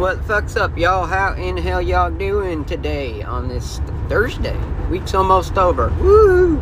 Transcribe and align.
what 0.00 0.24
fuck's 0.24 0.56
up, 0.56 0.78
y'all? 0.78 1.04
How 1.04 1.34
in 1.34 1.58
hell 1.58 1.82
y'all 1.82 2.10
doing 2.10 2.64
today 2.64 3.20
on 3.20 3.48
this 3.48 3.82
Thursday? 4.08 4.58
Week's 4.88 5.12
almost 5.12 5.58
over. 5.58 5.90
Woo! 6.00 6.58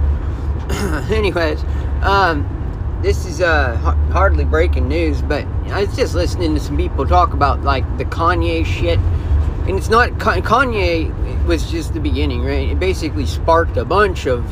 Anyways, 1.08 1.62
um, 2.02 2.98
this 3.00 3.24
is 3.26 3.40
uh 3.40 3.76
hardly 4.10 4.44
breaking 4.44 4.88
news, 4.88 5.22
but 5.22 5.44
I 5.70 5.84
was 5.84 5.94
just 5.94 6.16
listening 6.16 6.52
to 6.54 6.60
some 6.60 6.76
people 6.76 7.06
talk 7.06 7.32
about 7.32 7.62
like 7.62 7.84
the 7.96 8.04
Kanye 8.06 8.66
shit, 8.66 8.98
and 9.68 9.78
it's 9.78 9.88
not 9.88 10.10
Kanye 10.18 11.46
was 11.46 11.70
just 11.70 11.94
the 11.94 12.00
beginning, 12.00 12.42
right? 12.42 12.70
It 12.70 12.80
basically 12.80 13.24
sparked 13.24 13.76
a 13.76 13.84
bunch 13.84 14.26
of 14.26 14.44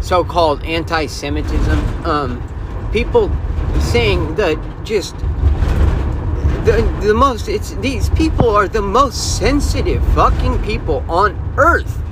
so-called 0.00 0.62
anti-Semitism. 0.62 2.06
Um, 2.06 2.88
people 2.92 3.32
saying 3.80 4.36
that 4.36 4.84
just 4.84 5.16
the, 6.68 7.06
the 7.06 7.14
most 7.14 7.48
it's 7.48 7.70
these 7.76 8.10
people 8.10 8.50
are 8.50 8.68
the 8.68 8.82
most 8.82 9.38
sensitive 9.38 10.04
fucking 10.14 10.62
people 10.62 11.02
on 11.08 11.54
earth 11.56 12.02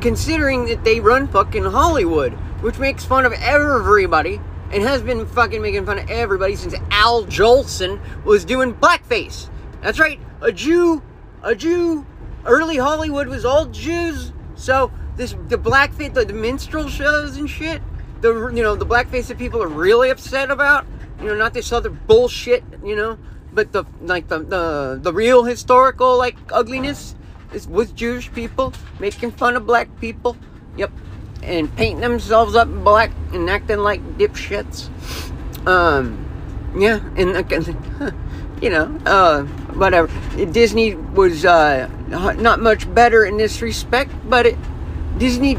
considering 0.00 0.64
that 0.66 0.84
they 0.84 1.00
run 1.00 1.26
fucking 1.26 1.64
Hollywood 1.64 2.32
which 2.62 2.78
makes 2.78 3.04
fun 3.04 3.26
of 3.26 3.32
everybody 3.32 4.40
and 4.70 4.84
has 4.84 5.02
been 5.02 5.26
fucking 5.26 5.60
making 5.60 5.84
fun 5.86 5.98
of 5.98 6.08
everybody 6.08 6.54
since 6.54 6.76
Al 6.92 7.24
Jolson 7.24 8.00
was 8.24 8.44
doing 8.44 8.74
blackface. 8.74 9.48
That's 9.82 9.98
right 9.98 10.20
a 10.40 10.52
Jew 10.52 11.02
a 11.42 11.56
Jew 11.56 12.06
early 12.44 12.76
Hollywood 12.76 13.26
was 13.26 13.44
all 13.44 13.66
Jews. 13.66 14.32
So 14.54 14.92
this 15.16 15.34
the 15.48 15.58
blackface 15.58 16.14
the, 16.14 16.24
the 16.24 16.32
minstrel 16.32 16.88
shows 16.88 17.38
and 17.38 17.50
shit 17.50 17.82
the 18.20 18.52
you 18.54 18.62
know 18.62 18.76
the 18.76 18.86
blackface 18.86 19.26
that 19.26 19.38
people 19.38 19.60
are 19.60 19.68
really 19.68 20.10
upset 20.10 20.52
about 20.52 20.86
you 21.18 21.26
know 21.26 21.34
not 21.34 21.54
this 21.54 21.72
other 21.72 21.90
bullshit 21.90 22.62
you 22.84 22.94
know 22.94 23.18
but 23.56 23.72
the 23.72 23.84
like 24.02 24.28
the 24.28 24.38
the, 24.38 25.00
the 25.02 25.12
real 25.12 25.42
historical 25.42 26.16
like 26.16 26.36
ugliness 26.52 27.16
is 27.52 27.66
with 27.66 27.96
Jewish 27.96 28.30
people 28.32 28.72
making 29.00 29.32
fun 29.32 29.56
of 29.56 29.66
black 29.66 29.88
people. 29.98 30.36
Yep, 30.76 30.92
and 31.42 31.74
painting 31.74 32.02
themselves 32.02 32.54
up 32.54 32.68
black 32.68 33.10
and 33.32 33.48
acting 33.48 33.78
like 33.78 34.00
dipshits. 34.18 34.90
Um, 35.66 36.22
yeah, 36.78 37.00
and 37.16 37.34
you 38.62 38.70
know, 38.70 38.94
uh, 39.06 39.42
whatever. 39.74 40.08
Disney 40.52 40.94
was 40.94 41.44
uh, 41.44 41.88
not 42.08 42.60
much 42.60 42.92
better 42.94 43.24
in 43.24 43.38
this 43.38 43.62
respect, 43.62 44.12
but 44.28 44.46
it 44.46 44.58
Disney 45.18 45.56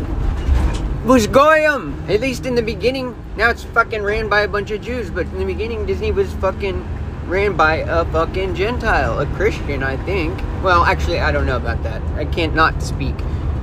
was 1.04 1.26
goyim 1.26 1.98
at 2.10 2.22
least 2.22 2.46
in 2.46 2.54
the 2.54 2.62
beginning. 2.62 3.16
Now 3.38 3.50
it's 3.50 3.64
fucking 3.64 4.04
ran 4.04 4.30
by 4.30 4.42
a 4.42 4.48
bunch 4.48 4.70
of 4.70 4.82
Jews, 4.82 5.10
but 5.10 5.26
in 5.26 5.40
the 5.40 5.46
beginning 5.46 5.88
Disney 5.88 6.12
was 6.12 6.32
fucking 6.34 6.86
ran 7.28 7.56
by 7.56 7.76
a 7.76 8.06
fucking 8.06 8.56
Gentile, 8.56 9.20
a 9.20 9.26
Christian, 9.36 9.84
I 9.84 9.98
think. 9.98 10.38
Well, 10.64 10.84
actually, 10.84 11.20
I 11.20 11.32
don't 11.32 11.46
know 11.46 11.58
about 11.58 11.84
that. 11.84 12.02
I 12.16 12.26
can't 12.26 12.56
not 12.56 12.82
speak 12.82 13.16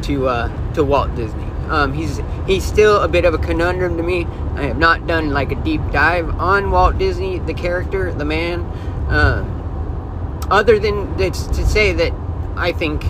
to 0.03 0.29
uh, 0.29 0.73
to 0.75 0.85
Walt 0.85 1.15
Disney. 1.15 1.45
Um, 1.69 1.93
he's 1.93 2.21
he's 2.47 2.65
still 2.65 3.01
a 3.01 3.09
bit 3.09 3.25
of 3.25 3.35
a 3.35 3.39
conundrum 3.39 3.97
to 3.97 4.03
me. 4.03 4.27
I 4.55 4.65
have 4.65 4.79
not 4.79 5.07
done 5.07 5.31
like 5.31 5.51
a 5.51 5.57
deep 5.57 5.81
dive 5.91 6.29
on 6.39 6.71
Walt 6.71 6.99
Disney, 6.99 7.39
the 7.39 7.55
character, 7.55 8.13
the 8.13 8.25
man. 8.25 8.61
Uh, 9.09 9.51
other 10.51 10.79
than 10.79 11.19
it's 11.19 11.47
to 11.47 11.67
say 11.67 11.93
that 11.93 12.13
I 12.57 12.73
think 12.73 13.05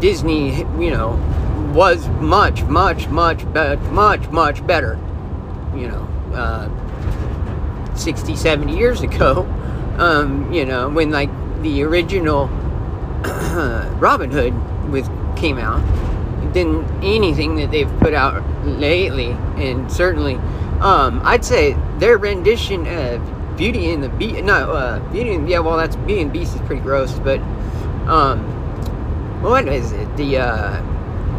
Disney, 0.00 0.58
you 0.78 0.90
know, 0.90 1.18
was 1.74 2.06
much, 2.20 2.62
much, 2.64 3.06
much, 3.08 3.38
be- 3.52 3.76
much, 3.90 4.28
much 4.28 4.66
better. 4.66 4.98
You 5.74 5.88
know, 5.88 6.08
uh, 6.34 6.68
60, 7.98 8.36
70 8.36 8.76
years 8.76 9.02
ago, 9.02 9.42
um, 9.98 10.52
you 10.52 10.64
know, 10.64 10.88
when 10.88 11.10
like 11.10 11.30
the 11.62 11.82
original 11.82 12.46
Robin 13.98 14.30
Hood 14.30 14.54
with 14.90 15.08
came 15.36 15.58
out, 15.58 15.80
than 16.52 16.84
anything 17.02 17.56
that 17.56 17.70
they've 17.70 17.90
put 18.00 18.14
out 18.14 18.42
lately, 18.66 19.30
and 19.56 19.90
certainly, 19.90 20.34
um, 20.80 21.20
I'd 21.24 21.44
say 21.44 21.76
their 21.98 22.18
rendition 22.18 22.86
of 22.86 23.56
Beauty 23.56 23.92
and 23.92 24.02
the 24.02 24.08
Beast, 24.08 24.42
no, 24.42 24.72
uh, 24.72 24.98
Beauty 25.12 25.34
and, 25.34 25.48
yeah, 25.48 25.60
well, 25.60 25.76
that's 25.76 25.96
Beauty 25.96 26.22
and 26.22 26.32
Beast 26.32 26.54
is 26.54 26.60
pretty 26.62 26.82
gross, 26.82 27.12
but, 27.20 27.40
um, 28.08 28.40
what 29.42 29.68
is 29.68 29.92
it? 29.92 30.16
The, 30.16 30.38
uh, 30.38 30.82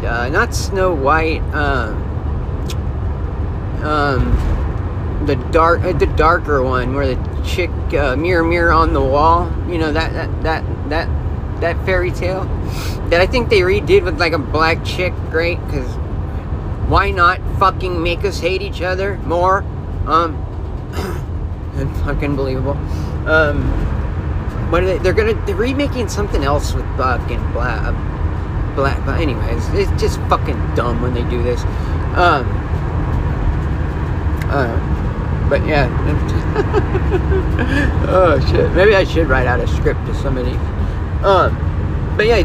uh 0.04 0.28
not 0.30 0.54
Snow 0.54 0.94
White, 0.94 1.42
um, 1.54 2.02
um, 3.84 4.51
the 5.26 5.36
dark, 5.50 5.82
uh, 5.82 5.92
the 5.92 6.06
darker 6.06 6.62
one, 6.62 6.94
where 6.94 7.14
the 7.14 7.42
chick 7.44 7.70
uh, 7.94 8.16
mirror 8.16 8.42
mirror 8.42 8.72
on 8.72 8.92
the 8.92 9.02
wall. 9.02 9.50
You 9.68 9.78
know 9.78 9.92
that 9.92 10.12
that 10.12 10.42
that 10.42 10.88
that 10.88 11.60
that 11.60 11.86
fairy 11.86 12.10
tale 12.10 12.44
that 13.08 13.20
I 13.20 13.26
think 13.26 13.48
they 13.48 13.60
redid 13.60 14.04
with 14.04 14.18
like 14.18 14.32
a 14.32 14.38
black 14.38 14.84
chick. 14.84 15.12
Great, 15.30 15.64
because 15.66 15.88
why 16.88 17.10
not 17.10 17.40
fucking 17.58 18.02
make 18.02 18.24
us 18.24 18.38
hate 18.40 18.62
each 18.62 18.82
other 18.82 19.16
more? 19.18 19.62
Um, 20.06 20.36
fucking 22.04 22.36
believable. 22.36 22.76
Um, 23.28 23.62
what 24.70 24.82
are 24.82 24.86
they? 24.86 24.98
They're 24.98 25.12
gonna 25.12 25.34
they're 25.46 25.54
remaking 25.54 26.08
something 26.08 26.42
else 26.42 26.74
with 26.74 26.84
fucking 26.96 27.52
black. 27.52 27.94
Black, 28.74 29.04
but 29.04 29.20
anyways, 29.20 29.68
it's 29.74 30.00
just 30.00 30.18
fucking 30.30 30.56
dumb 30.74 31.02
when 31.02 31.12
they 31.12 31.24
do 31.24 31.42
this. 31.42 31.62
Um, 32.16 32.48
uh, 34.48 34.91
but 35.52 35.66
yeah. 35.66 35.86
oh 38.08 38.40
shit. 38.50 38.72
Maybe 38.72 38.94
I 38.94 39.04
should 39.04 39.28
write 39.28 39.46
out 39.46 39.60
a 39.60 39.68
script 39.68 40.00
to 40.06 40.14
somebody. 40.14 40.52
Um, 41.22 41.54
but 42.16 42.24
yeah, 42.24 42.38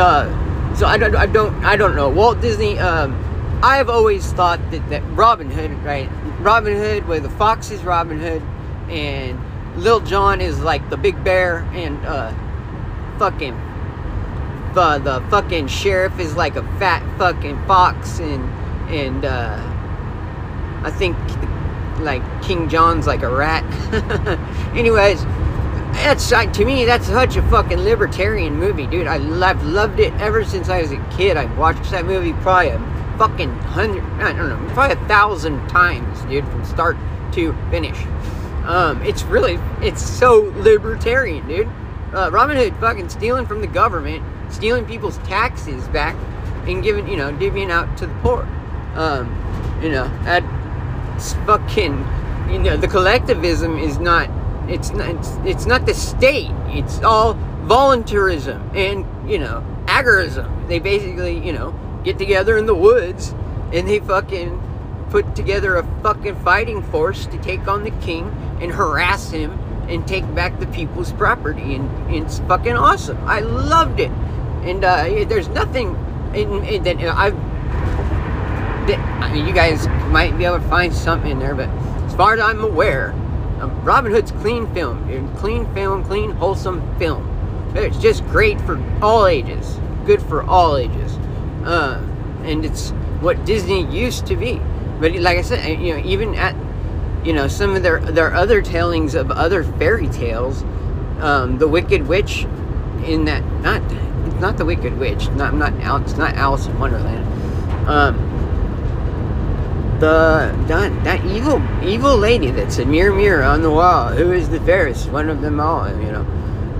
uh, 0.00 0.76
so 0.76 0.86
I 0.86 0.96
don't, 0.96 1.16
I 1.16 1.26
don't, 1.26 1.52
I 1.64 1.74
don't 1.74 1.96
know. 1.96 2.08
Walt 2.08 2.40
Disney. 2.40 2.78
Um, 2.78 3.20
I've 3.60 3.90
always 3.90 4.32
thought 4.34 4.60
that, 4.70 4.88
that 4.90 5.02
Robin 5.16 5.50
Hood, 5.50 5.72
right? 5.82 6.08
Robin 6.38 6.76
Hood, 6.76 7.08
where 7.08 7.18
the 7.18 7.30
fox 7.30 7.72
is 7.72 7.82
Robin 7.82 8.20
Hood, 8.20 8.42
and 8.88 9.36
Little 9.76 9.98
John 9.98 10.40
is 10.40 10.60
like 10.60 10.88
the 10.90 10.96
big 10.96 11.24
bear, 11.24 11.66
and 11.72 12.06
uh, 12.06 12.32
fucking 13.18 13.56
the 14.74 14.98
the 14.98 15.26
fucking 15.28 15.66
sheriff 15.66 16.20
is 16.20 16.36
like 16.36 16.54
a 16.54 16.62
fat 16.78 17.02
fucking 17.18 17.66
fox, 17.66 18.20
and 18.20 18.44
and 18.94 19.24
uh, 19.24 19.58
I 20.84 20.92
think 20.92 21.16
like 22.00 22.22
King 22.42 22.68
John's 22.68 23.06
like 23.06 23.22
a 23.22 23.28
rat. 23.28 23.64
Anyways, 24.76 25.24
that's 25.94 26.28
to 26.28 26.64
me 26.64 26.84
that's 26.84 27.06
such 27.06 27.36
a 27.36 27.42
fucking 27.50 27.78
libertarian 27.78 28.56
movie, 28.56 28.86
dude. 28.86 29.06
I, 29.06 29.18
have 29.18 29.64
loved 29.64 30.00
it 30.00 30.12
ever 30.14 30.44
since 30.44 30.68
I 30.68 30.82
was 30.82 30.92
a 30.92 31.04
kid. 31.16 31.36
I've 31.36 31.56
watched 31.56 31.90
that 31.90 32.04
movie 32.04 32.32
probably 32.34 32.68
a 32.68 32.78
fucking 33.18 33.50
hundred, 33.58 34.02
I 34.20 34.32
don't 34.32 34.48
know, 34.48 34.74
probably 34.74 34.96
a 34.96 35.08
thousand 35.08 35.66
times, 35.68 36.20
dude, 36.22 36.44
from 36.48 36.64
start 36.64 36.96
to 37.32 37.52
finish. 37.70 38.04
Um, 38.64 39.02
it's 39.02 39.22
really, 39.24 39.58
it's 39.80 40.02
so 40.02 40.52
libertarian, 40.56 41.46
dude. 41.46 41.68
Uh, 42.12 42.30
Robin 42.32 42.56
Hood 42.56 42.74
fucking 42.76 43.08
stealing 43.08 43.46
from 43.46 43.60
the 43.60 43.66
government, 43.66 44.24
stealing 44.52 44.86
people's 44.86 45.18
taxes 45.18 45.86
back, 45.88 46.16
and 46.66 46.82
giving, 46.82 47.06
you 47.08 47.16
know, 47.16 47.32
divvying 47.32 47.70
out 47.70 47.96
to 47.98 48.06
the 48.06 48.14
poor. 48.22 48.48
Um, 48.94 49.28
you 49.82 49.90
know, 49.90 50.04
at 50.24 50.42
it's 50.42 50.63
fucking 51.46 52.06
you 52.50 52.58
know 52.58 52.76
the 52.76 52.88
collectivism 52.88 53.78
is 53.78 53.98
not 53.98 54.28
it's 54.68 54.90
not 54.90 55.10
it's, 55.10 55.30
it's 55.44 55.66
not 55.66 55.86
the 55.86 55.94
state. 55.94 56.50
It's 56.68 57.02
all 57.02 57.34
voluntarism 57.64 58.70
and 58.74 59.06
you 59.30 59.38
know 59.38 59.64
agorism. 59.86 60.68
They 60.68 60.78
basically 60.78 61.44
you 61.44 61.52
know 61.52 61.74
get 62.04 62.18
together 62.18 62.56
in 62.56 62.66
the 62.66 62.74
woods 62.74 63.34
and 63.72 63.88
they 63.88 64.00
fucking 64.00 64.60
put 65.10 65.34
together 65.36 65.76
a 65.76 65.84
fucking 66.02 66.36
fighting 66.36 66.82
force 66.82 67.26
to 67.26 67.38
take 67.38 67.66
on 67.68 67.84
the 67.84 67.90
king 68.02 68.26
and 68.60 68.72
harass 68.72 69.30
him 69.30 69.52
and 69.88 70.06
take 70.08 70.34
back 70.34 70.58
the 70.60 70.66
people's 70.68 71.12
property. 71.12 71.74
And, 71.74 71.88
and 72.08 72.24
it's 72.24 72.38
fucking 72.40 72.72
awesome. 72.72 73.18
I 73.26 73.40
loved 73.40 74.00
it. 74.00 74.10
And 74.64 74.82
uh, 74.82 75.04
there's 75.28 75.48
nothing 75.48 75.94
in, 76.34 76.64
in 76.64 76.82
that 76.84 76.98
i've 77.16 77.43
I 79.20 79.32
mean, 79.32 79.46
you 79.46 79.52
guys 79.52 79.86
might 80.10 80.36
be 80.36 80.44
able 80.44 80.58
to 80.58 80.68
find 80.68 80.94
something 80.94 81.30
in 81.30 81.38
there, 81.38 81.54
but 81.54 81.68
as 81.68 82.14
far 82.14 82.34
as 82.34 82.40
I'm 82.40 82.62
aware, 82.62 83.12
um, 83.60 83.84
Robin 83.84 84.12
Hood's 84.12 84.32
clean 84.32 84.72
film, 84.74 85.36
clean 85.36 85.72
film, 85.74 86.04
clean, 86.04 86.30
wholesome 86.32 86.82
film. 86.98 87.30
It's 87.74 87.98
just 87.98 88.24
great 88.26 88.60
for 88.60 88.82
all 89.02 89.26
ages, 89.26 89.78
good 90.06 90.22
for 90.22 90.42
all 90.42 90.76
ages, 90.76 91.16
uh, 91.64 92.00
and 92.44 92.64
it's 92.64 92.90
what 93.20 93.44
Disney 93.44 93.86
used 93.86 94.26
to 94.26 94.36
be. 94.36 94.60
But 95.00 95.12
like 95.16 95.38
I 95.38 95.42
said, 95.42 95.80
you 95.80 95.94
know, 95.94 96.02
even 96.04 96.34
at 96.34 96.54
you 97.24 97.32
know 97.32 97.48
some 97.48 97.74
of 97.74 97.82
their 97.82 97.98
their 98.00 98.34
other 98.34 98.62
tellings 98.62 99.14
of 99.14 99.30
other 99.30 99.64
fairy 99.64 100.08
tales, 100.08 100.62
um, 101.20 101.58
the 101.58 101.66
Wicked 101.66 102.06
Witch, 102.06 102.44
in 103.04 103.24
that 103.24 103.42
not 103.60 103.82
not 104.40 104.56
the 104.56 104.64
Wicked 104.64 104.96
Witch, 104.98 105.28
not 105.30 105.54
not 105.54 105.72
it's 106.02 106.16
not 106.16 106.34
Alice 106.34 106.66
in 106.66 106.78
Wonderland. 106.78 107.88
Um, 107.88 108.34
the 110.04 110.66
that, 110.68 111.04
that 111.04 111.24
evil 111.24 111.62
evil 111.82 112.16
lady 112.16 112.50
that's 112.50 112.78
a 112.78 112.84
mirror 112.84 113.14
mirror 113.14 113.42
on 113.42 113.62
the 113.62 113.70
wall 113.70 114.08
who 114.08 114.32
is 114.32 114.48
the 114.48 114.60
fairest 114.60 115.10
one 115.10 115.28
of 115.28 115.40
them 115.40 115.60
all 115.60 115.88
you 115.88 116.12
know 116.12 116.24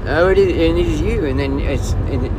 oh, 0.07 0.29
it 0.29 0.39
is, 0.39 0.49
it 0.49 0.79
is 0.79 1.01
you. 1.01 1.25
And 1.27 1.39
then 1.39 1.61
it's, 1.61 1.93
it, 2.09 2.31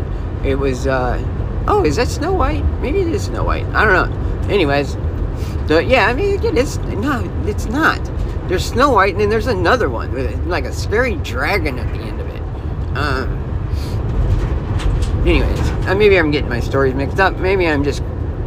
it 0.46 0.56
was, 0.56 0.88
uh, 0.88 1.24
oh, 1.68 1.84
is 1.86 1.96
that 1.98 2.08
Snow 2.08 2.34
White? 2.34 2.64
Maybe 2.82 3.02
it 3.02 3.08
is 3.08 3.26
Snow 3.26 3.44
White. 3.44 3.66
I 3.68 3.86
don't 3.86 4.12
know. 4.12 4.50
Anyways, 4.54 4.94
so 5.68 5.80
yeah, 5.80 6.08
I 6.08 6.14
mean, 6.14 6.38
again, 6.38 6.58
it's 6.58 6.78
no, 6.78 7.24
it's 7.46 7.66
not. 7.66 8.00
There's 8.48 8.66
Snow 8.66 8.92
White, 8.92 9.14
and 9.14 9.22
then 9.22 9.30
there's 9.30 9.48
another 9.48 9.90
one 9.90 10.12
with 10.12 10.46
like 10.46 10.66
a 10.66 10.74
scary 10.74 11.16
dragon 11.18 11.80
at 11.80 11.92
the 11.94 12.00
end 12.00 12.22
of 12.22 12.28
it. 12.28 12.42
Um. 12.96 13.42
Anyways, 15.28 15.60
uh, 15.88 15.96
maybe 15.98 16.20
I'm 16.20 16.30
getting 16.30 16.50
my 16.50 16.60
stories 16.60 16.94
mixed 16.94 17.20
up. 17.20 17.36
Maybe 17.38 17.68
I'm 17.68 17.84
just 17.84 18.04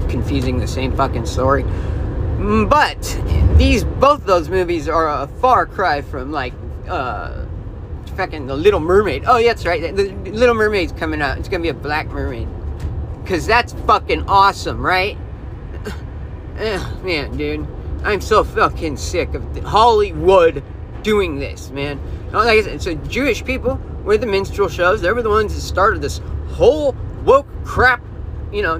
confusing 0.09 0.59
the 0.59 0.69
same 0.69 0.97
fucking 0.97 1.27
story. 1.27 1.65
Mm, 2.39 2.69
But 2.71 3.59
these 3.59 3.85
both 3.85 4.21
of 4.21 4.27
those 4.27 4.49
movies 4.49 4.89
are 4.89 5.09
a 5.09 5.27
far 5.41 5.67
cry 5.67 6.03
from 6.03 6.31
like 6.31 6.55
uh 6.89 7.45
fucking 8.17 8.47
the 8.47 8.57
Little 8.57 8.81
Mermaid. 8.81 9.25
Oh, 9.27 9.37
yeah, 9.39 9.49
that's 9.53 9.65
right. 9.67 9.95
The 9.95 10.13
Little 10.31 10.55
Mermaid's 10.55 10.93
coming 10.93 11.21
out. 11.23 11.39
It's 11.39 11.49
gonna 11.49 11.63
be 11.63 11.69
a 11.69 11.75
black 11.75 12.09
mermaid. 12.09 12.49
Cause 13.27 13.47
that's 13.47 13.73
fucking 13.87 14.25
awesome, 14.29 14.85
right? 14.85 15.17
Eh, 16.59 16.85
man, 17.05 17.37
dude. 17.37 17.65
I'm 18.03 18.21
so 18.21 18.43
fucking 18.43 18.97
sick 18.97 19.33
of 19.35 19.59
Hollywood 19.63 20.65
doing 21.05 21.39
this, 21.39 21.71
man. 21.71 22.01
Like 22.33 22.59
I 22.59 22.63
said, 22.63 22.83
so 22.83 22.95
Jewish 22.95 23.45
people 23.45 23.81
were 24.03 24.19
the 24.19 24.27
minstrel 24.27 24.69
shows. 24.69 25.01
They 25.01 25.13
were 25.13 25.23
the 25.23 25.31
ones 25.31 25.55
that 25.55 25.61
started 25.61 26.03
this 26.03 26.21
whole 26.49 26.97
woke 27.25 27.47
crap, 27.65 28.03
you 28.53 28.63
know, 28.63 28.79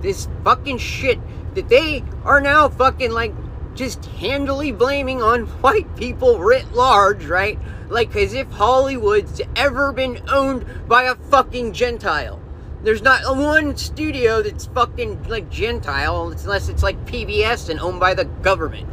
this 0.00 0.28
fucking 0.44 0.78
shit 0.78 1.18
that 1.54 1.68
they 1.68 2.04
are 2.24 2.40
now 2.40 2.68
fucking 2.68 3.10
like 3.10 3.32
just 3.74 4.04
handily 4.06 4.72
blaming 4.72 5.22
on 5.22 5.46
white 5.62 5.94
people 5.96 6.38
writ 6.38 6.72
large, 6.72 7.26
right? 7.26 7.58
Like 7.88 8.14
as 8.16 8.34
if 8.34 8.48
Hollywood's 8.50 9.40
ever 9.56 9.92
been 9.92 10.20
owned 10.30 10.64
by 10.88 11.04
a 11.04 11.14
fucking 11.14 11.72
Gentile. 11.72 12.40
There's 12.82 13.02
not 13.02 13.36
one 13.36 13.76
studio 13.76 14.42
that's 14.42 14.66
fucking 14.66 15.24
like 15.24 15.50
Gentile 15.50 16.28
unless 16.28 16.68
it's 16.68 16.82
like 16.82 17.04
PBS 17.04 17.68
and 17.68 17.78
owned 17.80 18.00
by 18.00 18.14
the 18.14 18.24
government. 18.24 18.88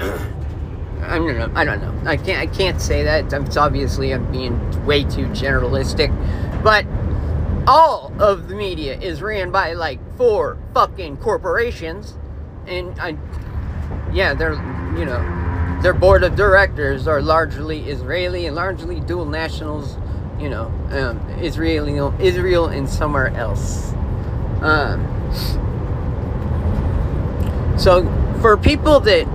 I 0.00 1.18
don't 1.18 1.38
know. 1.38 1.50
I 1.54 1.64
don't 1.64 1.80
know. 1.80 2.10
I 2.10 2.16
can't. 2.16 2.38
I 2.38 2.46
can't 2.46 2.80
say 2.80 3.02
that. 3.04 3.32
It's 3.32 3.56
obviously 3.56 4.12
I'm 4.12 4.30
being 4.32 4.86
way 4.86 5.04
too 5.04 5.26
generalistic, 5.28 6.10
but 6.62 6.86
all 7.66 8.12
of 8.18 8.48
the 8.48 8.54
media 8.54 8.98
is 8.98 9.22
ran 9.22 9.50
by 9.50 9.72
like 9.72 9.98
four 10.16 10.58
fucking 10.74 11.18
corporations, 11.18 12.16
and 12.66 12.98
I, 13.00 13.16
yeah, 14.12 14.34
they're 14.34 14.54
you 14.96 15.04
know, 15.04 15.78
their 15.82 15.92
board 15.92 16.22
of 16.22 16.36
directors 16.36 17.08
are 17.08 17.20
largely 17.20 17.88
Israeli 17.88 18.46
and 18.46 18.54
largely 18.54 19.00
dual 19.00 19.26
nationals. 19.26 19.96
You 20.38 20.50
know, 20.50 20.66
um, 20.90 21.20
Israeli, 21.40 21.96
Israel, 22.24 22.66
and 22.66 22.88
somewhere 22.88 23.28
else. 23.28 23.92
Um, 24.60 25.10
so 27.78 28.04
for 28.40 28.56
people 28.56 29.00
that 29.00 29.26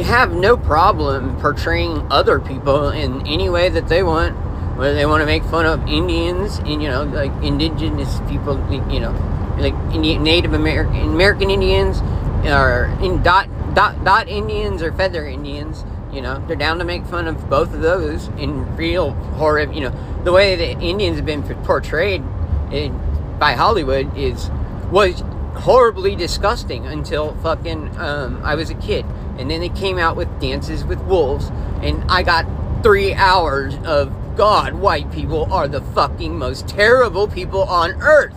have 0.00 0.32
no 0.32 0.56
problem 0.56 1.38
portraying 1.40 2.06
other 2.10 2.40
people 2.40 2.88
in 2.88 3.26
any 3.26 3.50
way 3.50 3.68
that 3.68 3.88
they 3.88 4.02
want, 4.02 4.36
whether 4.78 4.94
they 4.94 5.06
want 5.06 5.20
to 5.22 5.26
make 5.26 5.42
fun 5.42 5.66
of 5.66 5.86
Indians 5.88 6.58
and 6.58 6.80
you 6.80 6.88
know 6.88 7.02
like 7.02 7.32
indigenous 7.42 8.20
people, 8.28 8.54
you 8.88 9.00
know, 9.00 9.10
like 9.58 9.74
Indian, 9.92 10.22
Native 10.22 10.52
American 10.52 11.02
American 11.10 11.50
Indians, 11.50 12.00
or 12.46 12.96
in 13.02 13.20
dot 13.24 13.48
dot 13.74 14.04
dot 14.04 14.28
Indians 14.28 14.80
or 14.80 14.92
feather 14.92 15.26
Indians. 15.26 15.84
You 16.12 16.22
know, 16.22 16.42
they're 16.46 16.56
down 16.56 16.78
to 16.78 16.84
make 16.84 17.04
fun 17.06 17.26
of 17.26 17.50
both 17.50 17.74
of 17.74 17.80
those 17.80 18.28
in 18.38 18.76
real 18.76 19.10
horror. 19.10 19.70
You 19.70 19.80
know, 19.80 20.22
the 20.22 20.32
way 20.32 20.54
that 20.54 20.80
Indians 20.80 21.16
have 21.16 21.26
been 21.26 21.42
portrayed 21.64 22.22
in, 22.70 22.96
by 23.38 23.54
Hollywood 23.54 24.16
is 24.16 24.48
was 24.92 25.24
horribly 25.56 26.14
disgusting 26.14 26.86
until 26.86 27.34
fucking 27.36 27.98
um, 27.98 28.40
I 28.44 28.54
was 28.54 28.70
a 28.70 28.74
kid, 28.74 29.04
and 29.38 29.50
then 29.50 29.60
they 29.60 29.70
came 29.70 29.98
out 29.98 30.14
with 30.14 30.28
Dances 30.40 30.84
with 30.84 31.00
Wolves, 31.00 31.50
and 31.82 32.04
I 32.08 32.22
got 32.22 32.46
three 32.84 33.12
hours 33.12 33.74
of 33.84 34.14
God, 34.38 34.74
white 34.74 35.10
people 35.10 35.52
are 35.52 35.66
the 35.66 35.80
fucking 35.80 36.38
most 36.38 36.68
terrible 36.68 37.26
people 37.26 37.64
on 37.64 38.00
earth. 38.00 38.36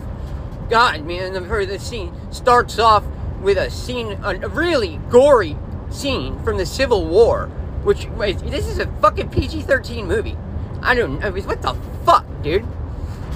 God, 0.68 1.04
man, 1.04 1.32
the, 1.32 1.78
scene 1.78 2.12
starts 2.32 2.80
off 2.80 3.04
with 3.40 3.56
a 3.56 3.70
scene, 3.70 4.18
a 4.24 4.48
really 4.48 4.98
gory 5.10 5.56
scene 5.90 6.42
from 6.42 6.56
the 6.56 6.66
Civil 6.66 7.06
War, 7.06 7.46
which, 7.84 8.06
wait, 8.16 8.38
this 8.38 8.66
is 8.66 8.80
a 8.80 8.88
fucking 8.96 9.28
PG-13 9.30 10.04
movie. 10.04 10.36
I 10.82 10.96
don't 10.96 11.20
know, 11.20 11.30
what 11.30 11.62
the 11.62 11.74
fuck, 12.04 12.26
dude? 12.42 12.66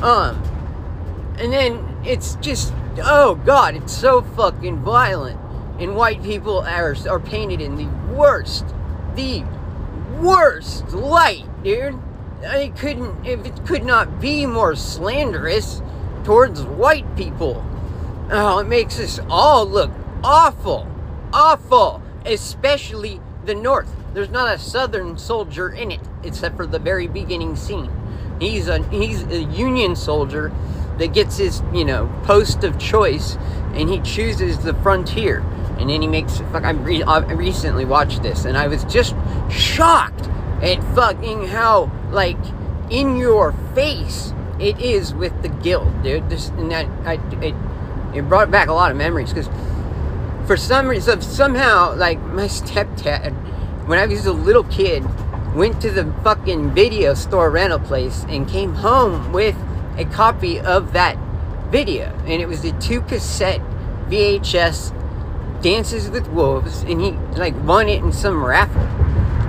Um, 0.03 0.43
and 1.39 1.53
then 1.53 2.01
it's 2.05 2.35
just, 2.41 2.75
oh 2.99 3.37
god, 3.47 3.77
it's 3.77 3.97
so 3.97 4.23
fucking 4.23 4.79
violent. 4.79 5.39
And 5.79 5.95
white 5.95 6.21
people 6.21 6.63
are, 6.63 6.97
are 7.09 7.21
painted 7.21 7.61
in 7.61 7.77
the 7.77 7.87
worst, 8.13 8.67
the 9.15 9.45
worst 10.21 10.89
light, 10.89 11.45
dude. 11.63 12.03
It 12.43 12.77
couldn't, 12.77 13.25
it 13.27 13.67
could 13.67 13.85
not 13.85 14.21
be 14.21 14.47
more 14.47 14.77
slanderous 14.77 15.81
towards 16.25 16.63
white 16.63 17.17
people. 17.17 17.65
Oh, 18.31 18.59
it 18.59 18.67
makes 18.67 18.99
us 18.99 19.21
all 19.31 19.67
look 19.67 19.91
awful, 20.23 20.87
awful, 21.33 22.03
especially 22.25 23.21
the 23.45 23.55
North. 23.55 23.89
There's 24.13 24.31
not 24.31 24.55
a 24.55 24.59
Southern 24.59 25.17
soldier 25.19 25.71
in 25.71 25.91
it, 25.93 26.01
except 26.25 26.57
for 26.57 26.67
the 26.67 26.79
very 26.79 27.07
beginning 27.07 27.57
scene. 27.57 27.91
He's 28.41 28.69
a 28.69 28.83
he's 28.89 29.23
a 29.25 29.45
Union 29.45 29.97
soldier 29.97 30.53
that 30.99 31.13
gets 31.13 31.39
his 31.39 31.63
you 31.73 31.85
know 31.85 32.11
post 32.25 32.65
of 32.65 32.79
choice, 32.79 33.37
and 33.75 33.89
he 33.89 34.01
chooses 34.01 34.59
the 34.59 34.75
frontier. 34.75 35.45
And 35.79 35.91
then 35.91 36.01
he 36.01 36.09
makes. 36.09 36.39
Fuck, 36.39 36.65
I, 36.65 36.71
re- 36.71 37.03
I 37.03 37.19
recently 37.33 37.85
watched 37.85 38.23
this, 38.23 38.47
and 38.47 38.57
I 38.57 38.67
was 38.67 38.83
just 38.85 39.15
shocked 39.51 40.27
at 40.63 40.83
fucking 40.95 41.49
how 41.49 41.91
like 42.11 42.39
in 42.91 43.17
your 43.17 43.53
face 43.75 44.33
it 44.59 44.81
is 44.81 45.13
with 45.13 45.43
the 45.43 45.49
guilt, 45.49 45.89
dude. 46.03 46.29
This 46.31 46.49
and 46.51 46.71
that. 46.71 46.87
I 47.05 47.15
it, 47.43 47.55
it 48.15 48.29
brought 48.29 48.51
back 48.51 48.69
a 48.69 48.73
lot 48.73 48.91
of 48.91 48.97
memories 48.97 49.33
because 49.33 49.49
for 50.47 50.57
some 50.57 50.87
reason 50.89 51.21
somehow 51.21 51.95
like 51.97 52.21
my 52.21 52.47
stepdad 52.47 53.33
when 53.87 53.99
I 53.99 54.07
was 54.07 54.27
a 54.27 54.33
little 54.33 54.65
kid 54.65 55.05
went 55.55 55.81
to 55.83 55.91
the 55.91 56.13
fucking 56.23 56.71
video 56.71 57.15
store 57.15 57.51
rental 57.51 57.79
place 57.79 58.25
and 58.29 58.49
came 58.49 58.75
home 58.75 59.33
with 59.33 59.57
a 59.97 60.05
copy 60.05 60.61
of 60.61 60.93
that 60.93 61.19
video 61.71 62.15
and 62.27 62.41
it 62.41 62.47
was 62.47 62.63
the 62.63 62.73
two 62.73 63.01
cassette 63.03 63.61
VHS 64.09 64.93
Dances 65.63 66.11
with 66.11 66.29
Wolves 66.29 66.83
and 66.83 67.01
he 67.01 67.11
like 67.39 67.55
won 67.65 67.89
it 67.89 68.03
in 68.03 68.13
some 68.13 68.45
raffle. 68.45 69.06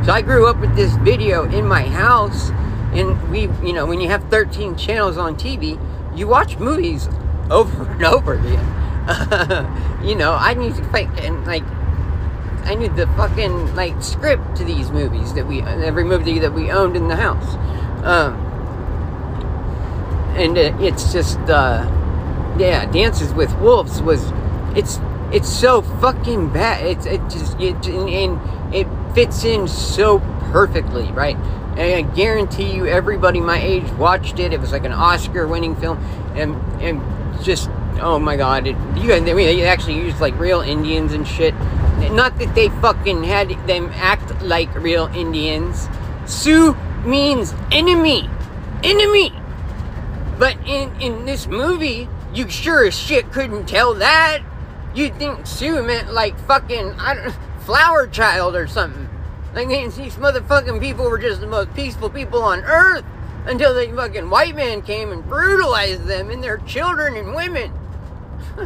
So 0.08 0.14
I 0.14 0.22
grew 0.22 0.48
up 0.48 0.62
with 0.62 0.74
this 0.78 0.96
video 0.96 1.44
in 1.52 1.68
my 1.68 1.82
house 1.82 2.52
and 2.94 3.30
we 3.30 3.42
you 3.62 3.74
know 3.74 3.86
when 3.86 4.00
you 4.00 4.08
have 4.08 4.24
13 4.30 4.78
channels 4.78 5.18
on 5.18 5.36
TV 5.36 5.78
you 6.18 6.30
watch 6.30 6.58
movies 6.58 7.10
over 7.52 7.84
and 7.84 8.06
over 8.06 8.36
again. 8.36 10.02
you 10.02 10.16
know, 10.16 10.32
I 10.40 10.54
think 10.94 11.12
and 11.22 11.46
like 11.46 11.66
I 12.64 12.76
need 12.76 12.96
the 12.96 13.06
fucking 13.18 13.76
like 13.76 14.02
script 14.02 14.56
to 14.56 14.64
these 14.64 14.92
movies 14.92 15.34
that 15.34 15.46
we 15.46 15.62
every 15.62 16.06
movie 16.06 16.40
that 16.40 16.54
we 16.54 16.72
owned 16.72 16.96
in 16.96 17.10
the 17.10 17.18
house. 17.18 17.56
Um, 18.06 18.36
and 20.38 20.58
it, 20.58 20.74
it's 20.80 21.12
just 21.12 21.38
uh, 21.50 21.86
yeah, 22.58 22.90
Dances 22.90 23.34
with 23.34 23.54
Wolves 23.60 24.02
was 24.02 24.32
it's 24.74 25.02
it's 25.34 25.50
so 25.50 25.82
fucking 25.82 26.54
bad. 26.54 26.86
It's 26.86 27.06
it 27.06 27.20
just 27.30 27.60
it 27.60 27.86
and 27.88 28.74
it 28.74 28.88
fits 29.14 29.44
in 29.44 29.68
so 29.68 30.20
perfectly, 30.52 31.12
right? 31.12 31.38
And 31.78 31.80
I 31.80 32.02
guarantee 32.16 32.74
you, 32.74 32.88
everybody 32.88 33.40
my 33.40 33.62
age 33.62 33.90
watched 33.94 34.40
it. 34.40 34.54
It 34.54 34.60
was 34.60 34.72
like 34.72 34.84
an 34.84 34.94
Oscar-winning 34.94 35.76
film, 35.76 35.98
and 36.36 36.56
and 36.82 37.44
just 37.44 37.70
oh 38.00 38.20
my 38.20 38.36
god, 38.36 38.68
it, 38.68 38.76
you 38.98 39.14
I 39.14 39.20
mean, 39.20 39.36
they 39.36 39.66
actually 39.66 39.96
used 39.96 40.20
like 40.20 40.38
real 40.40 40.62
Indians 40.62 41.14
and 41.14 41.28
shit. 41.28 41.54
Not 42.12 42.38
that 42.40 42.54
they 42.56 42.70
fucking 42.70 43.24
had 43.24 43.50
them 43.68 43.90
act 43.96 44.42
like 44.42 44.74
real 44.76 45.08
Indians. 45.16 45.88
Sioux 46.26 46.76
means 47.06 47.54
enemy, 47.72 48.30
enemy. 48.84 49.34
But 50.38 50.58
in 50.66 51.00
in 51.02 51.26
this 51.26 51.48
movie, 51.48 52.08
you 52.34 52.50
sure 52.50 52.86
as 52.86 52.98
shit 52.98 53.32
couldn't 53.32 53.68
tell 53.68 53.94
that. 53.96 54.42
You'd 54.94 55.16
think 55.16 55.46
Sioux 55.46 55.82
meant 55.84 56.14
like 56.14 56.38
fucking 56.48 56.94
I 57.00 57.14
don't 57.14 57.36
flower 57.68 58.08
child 58.08 58.56
or 58.56 58.66
something. 58.66 59.10
Like 59.54 59.68
these 59.68 60.16
motherfucking 60.16 60.80
people 60.80 61.10
were 61.10 61.18
just 61.18 61.42
the 61.42 61.48
most 61.48 61.74
peaceful 61.74 62.10
people 62.10 62.42
on 62.42 62.62
earth 62.62 63.04
until 63.46 63.74
the 63.74 63.94
fucking 63.94 64.30
white 64.30 64.56
man 64.56 64.82
came 64.82 65.12
and 65.12 65.28
brutalized 65.28 66.06
them 66.06 66.30
and 66.30 66.42
their 66.42 66.60
children 66.60 67.18
and 67.18 67.36
women. 67.36 67.74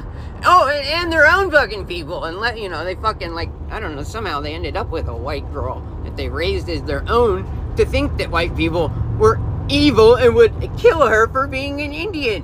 oh, 0.46 0.68
and, 0.72 0.88
and, 0.88 1.12
their 1.12 1.26
own 1.26 1.50
fucking 1.50 1.88
people, 1.88 2.26
and 2.26 2.38
let 2.38 2.60
you 2.60 2.70
know 2.70 2.86
they 2.86 2.94
fucking 2.94 3.32
like 3.32 3.50
I 3.72 3.80
don't 3.80 3.96
know. 3.96 4.04
Somehow 4.04 4.40
they 4.40 4.54
ended 4.54 4.78
up 4.78 4.90
with 4.90 5.08
a 5.08 5.16
white 5.16 5.52
girl 5.52 5.82
that 6.04 6.16
they 6.16 6.30
raised 6.30 6.70
as 6.70 6.84
their 6.84 7.04
own 7.10 7.74
to 7.78 7.86
think 7.86 8.20
that 8.20 8.30
white 8.30 8.56
people 8.56 8.92
were 9.18 9.40
evil 9.68 10.16
and 10.16 10.36
would 10.36 10.54
kill 10.78 11.08
her 11.08 11.28
for 11.28 11.48
being 11.48 11.82
an 11.82 11.92
Indian. 11.92 12.44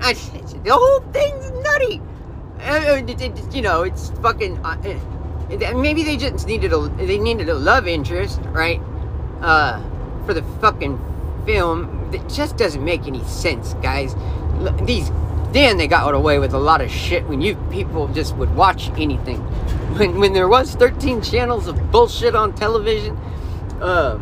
I, 0.00 0.12
the 0.64 0.72
whole 0.72 1.00
thing's 1.12 1.50
nutty. 1.50 2.00
Uh, 2.60 3.02
it, 3.06 3.54
you 3.54 3.60
know, 3.60 3.82
it's 3.82 4.08
fucking. 4.22 4.56
Uh, 4.64 4.80
uh, 4.82 5.17
maybe 5.48 6.02
they 6.02 6.16
just 6.16 6.46
needed 6.46 6.72
a 6.72 6.88
they 6.96 7.18
needed 7.18 7.48
a 7.48 7.54
love 7.54 7.86
interest, 7.86 8.40
right? 8.46 8.80
Uh, 9.40 9.82
for 10.26 10.34
the 10.34 10.42
fucking 10.60 10.98
film. 11.44 12.10
It 12.12 12.26
just 12.28 12.56
doesn't 12.56 12.84
make 12.84 13.06
any 13.06 13.22
sense, 13.24 13.74
guys. 13.74 14.14
These 14.82 15.10
then 15.52 15.78
they 15.78 15.86
got 15.86 16.14
away 16.14 16.38
with 16.38 16.52
a 16.52 16.58
lot 16.58 16.82
of 16.82 16.90
shit 16.90 17.26
when 17.26 17.40
you 17.40 17.56
people 17.70 18.08
just 18.08 18.36
would 18.36 18.54
watch 18.54 18.90
anything. 18.90 19.40
When 19.98 20.20
when 20.20 20.32
there 20.34 20.48
was 20.48 20.74
13 20.74 21.22
channels 21.22 21.66
of 21.66 21.90
bullshit 21.90 22.34
on 22.34 22.54
television, 22.54 23.16
uh, 23.80 24.18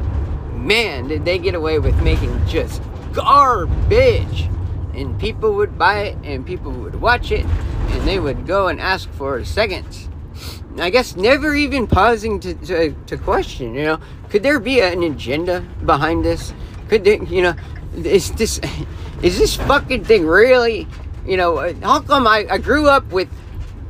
man, 0.52 1.08
did 1.08 1.24
they 1.24 1.38
get 1.38 1.54
away 1.54 1.80
with 1.80 2.00
making 2.02 2.46
just 2.46 2.80
garbage. 3.12 4.48
And 4.94 5.18
people 5.18 5.54
would 5.54 5.76
buy 5.76 6.04
it 6.04 6.18
and 6.22 6.46
people 6.46 6.70
would 6.72 7.00
watch 7.00 7.32
it 7.32 7.44
and 7.44 8.08
they 8.08 8.18
would 8.18 8.46
go 8.46 8.68
and 8.68 8.80
ask 8.80 9.10
for 9.10 9.44
seconds. 9.44 10.08
I 10.80 10.90
guess 10.90 11.16
never 11.16 11.54
even 11.54 11.86
pausing 11.86 12.40
to, 12.40 12.54
to, 12.54 12.92
to 13.06 13.16
question, 13.16 13.74
you 13.74 13.84
know, 13.84 14.00
could 14.30 14.42
there 14.42 14.60
be 14.60 14.80
an 14.80 15.02
agenda 15.02 15.60
behind 15.84 16.24
this? 16.24 16.52
Could 16.88 17.04
they, 17.04 17.18
you 17.20 17.42
know, 17.42 17.54
is 17.94 18.32
this 18.32 18.60
is 19.22 19.38
this 19.38 19.56
fucking 19.56 20.04
thing 20.04 20.26
really 20.26 20.86
you 21.26 21.36
know, 21.36 21.74
how 21.82 22.00
come 22.00 22.26
I, 22.26 22.46
I 22.48 22.58
grew 22.58 22.88
up 22.88 23.10
with 23.10 23.28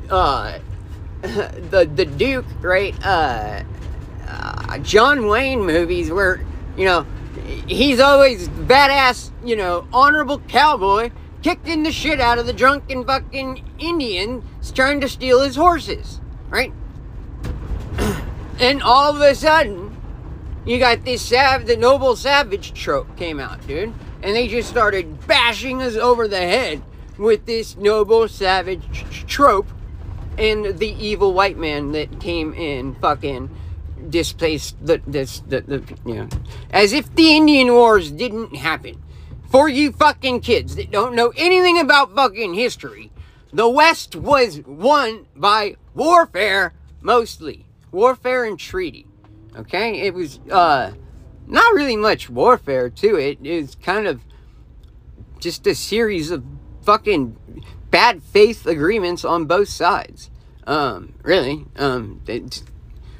uh, 0.08 0.58
the 1.20 1.90
the 1.94 2.04
Duke, 2.04 2.46
right? 2.60 2.94
Uh, 3.04 3.62
uh, 4.26 4.78
John 4.78 5.26
Wayne 5.28 5.60
movies 5.60 6.10
where 6.10 6.40
you 6.76 6.86
know 6.86 7.06
he's 7.66 8.00
always 8.00 8.48
badass, 8.48 9.30
you 9.44 9.56
know, 9.56 9.86
honorable 9.92 10.40
cowboy 10.40 11.10
kicking 11.42 11.82
the 11.82 11.92
shit 11.92 12.20
out 12.20 12.38
of 12.38 12.46
the 12.46 12.52
drunken 12.52 13.04
fucking 13.04 13.62
Indian 13.78 14.42
trying 14.74 15.00
to 15.00 15.08
steal 15.08 15.42
his 15.42 15.54
horses, 15.54 16.20
right? 16.48 16.72
and 18.58 18.82
all 18.82 19.14
of 19.14 19.20
a 19.20 19.34
sudden, 19.34 19.96
you 20.64 20.78
got 20.78 21.04
this 21.04 21.22
sav 21.22 21.66
the 21.66 21.76
noble 21.76 22.16
savage 22.16 22.72
trope 22.74 23.16
came 23.16 23.38
out, 23.38 23.64
dude, 23.66 23.92
and 24.22 24.34
they 24.34 24.48
just 24.48 24.68
started 24.68 25.26
bashing 25.26 25.82
us 25.82 25.96
over 25.96 26.26
the 26.26 26.38
head 26.38 26.82
with 27.18 27.46
this 27.46 27.76
noble 27.76 28.28
savage 28.28 29.04
trope 29.26 29.68
and 30.38 30.78
the 30.78 30.90
evil 31.02 31.32
white 31.32 31.56
man 31.56 31.92
that 31.92 32.20
came 32.20 32.52
in 32.54 32.94
fucking 32.96 33.50
displaced 34.10 34.76
the 34.84 35.00
this 35.06 35.40
the, 35.48 35.62
the 35.62 35.82
you 36.04 36.14
know 36.14 36.28
as 36.70 36.92
if 36.92 37.14
the 37.14 37.34
Indian 37.36 37.72
Wars 37.72 38.10
didn't 38.10 38.56
happen. 38.56 39.02
For 39.48 39.68
you 39.68 39.92
fucking 39.92 40.40
kids 40.40 40.74
that 40.74 40.90
don't 40.90 41.14
know 41.14 41.32
anything 41.36 41.78
about 41.78 42.14
fucking 42.14 42.54
history, 42.54 43.12
the 43.52 43.68
West 43.68 44.16
was 44.16 44.60
won 44.66 45.26
by 45.36 45.76
warfare 45.96 46.72
mostly. 47.00 47.66
Warfare 47.90 48.44
and 48.44 48.58
treaty. 48.58 49.06
Okay? 49.56 50.02
It 50.02 50.14
was 50.14 50.38
uh 50.50 50.92
not 51.46 51.74
really 51.74 51.96
much 51.96 52.28
warfare 52.28 52.90
to 52.90 53.16
it. 53.16 53.38
It 53.42 53.60
was 53.60 53.74
kind 53.76 54.06
of 54.06 54.20
just 55.40 55.66
a 55.66 55.74
series 55.74 56.30
of 56.30 56.44
fucking 56.82 57.36
bad 57.90 58.22
faith 58.22 58.66
agreements 58.66 59.24
on 59.24 59.46
both 59.46 59.68
sides. 59.68 60.30
Um, 60.66 61.14
really, 61.22 61.64
um, 61.76 62.20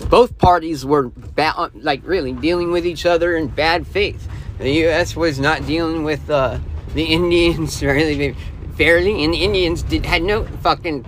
both 0.08 0.36
parties 0.38 0.84
were 0.84 1.08
ba- 1.14 1.70
like 1.74 2.02
really 2.04 2.32
dealing 2.32 2.72
with 2.72 2.84
each 2.84 3.06
other 3.06 3.36
in 3.36 3.48
bad 3.48 3.86
faith. 3.86 4.28
The 4.58 4.70
U.S. 4.70 5.14
was 5.14 5.38
not 5.38 5.66
dealing 5.66 6.02
with 6.02 6.28
uh, 6.28 6.58
the 6.94 7.04
Indians 7.04 7.82
really 7.84 8.34
fairly, 8.76 9.24
and 9.24 9.32
the 9.32 9.44
Indians 9.44 9.82
did 9.82 10.04
had 10.04 10.22
no 10.22 10.44
fucking 10.44 11.06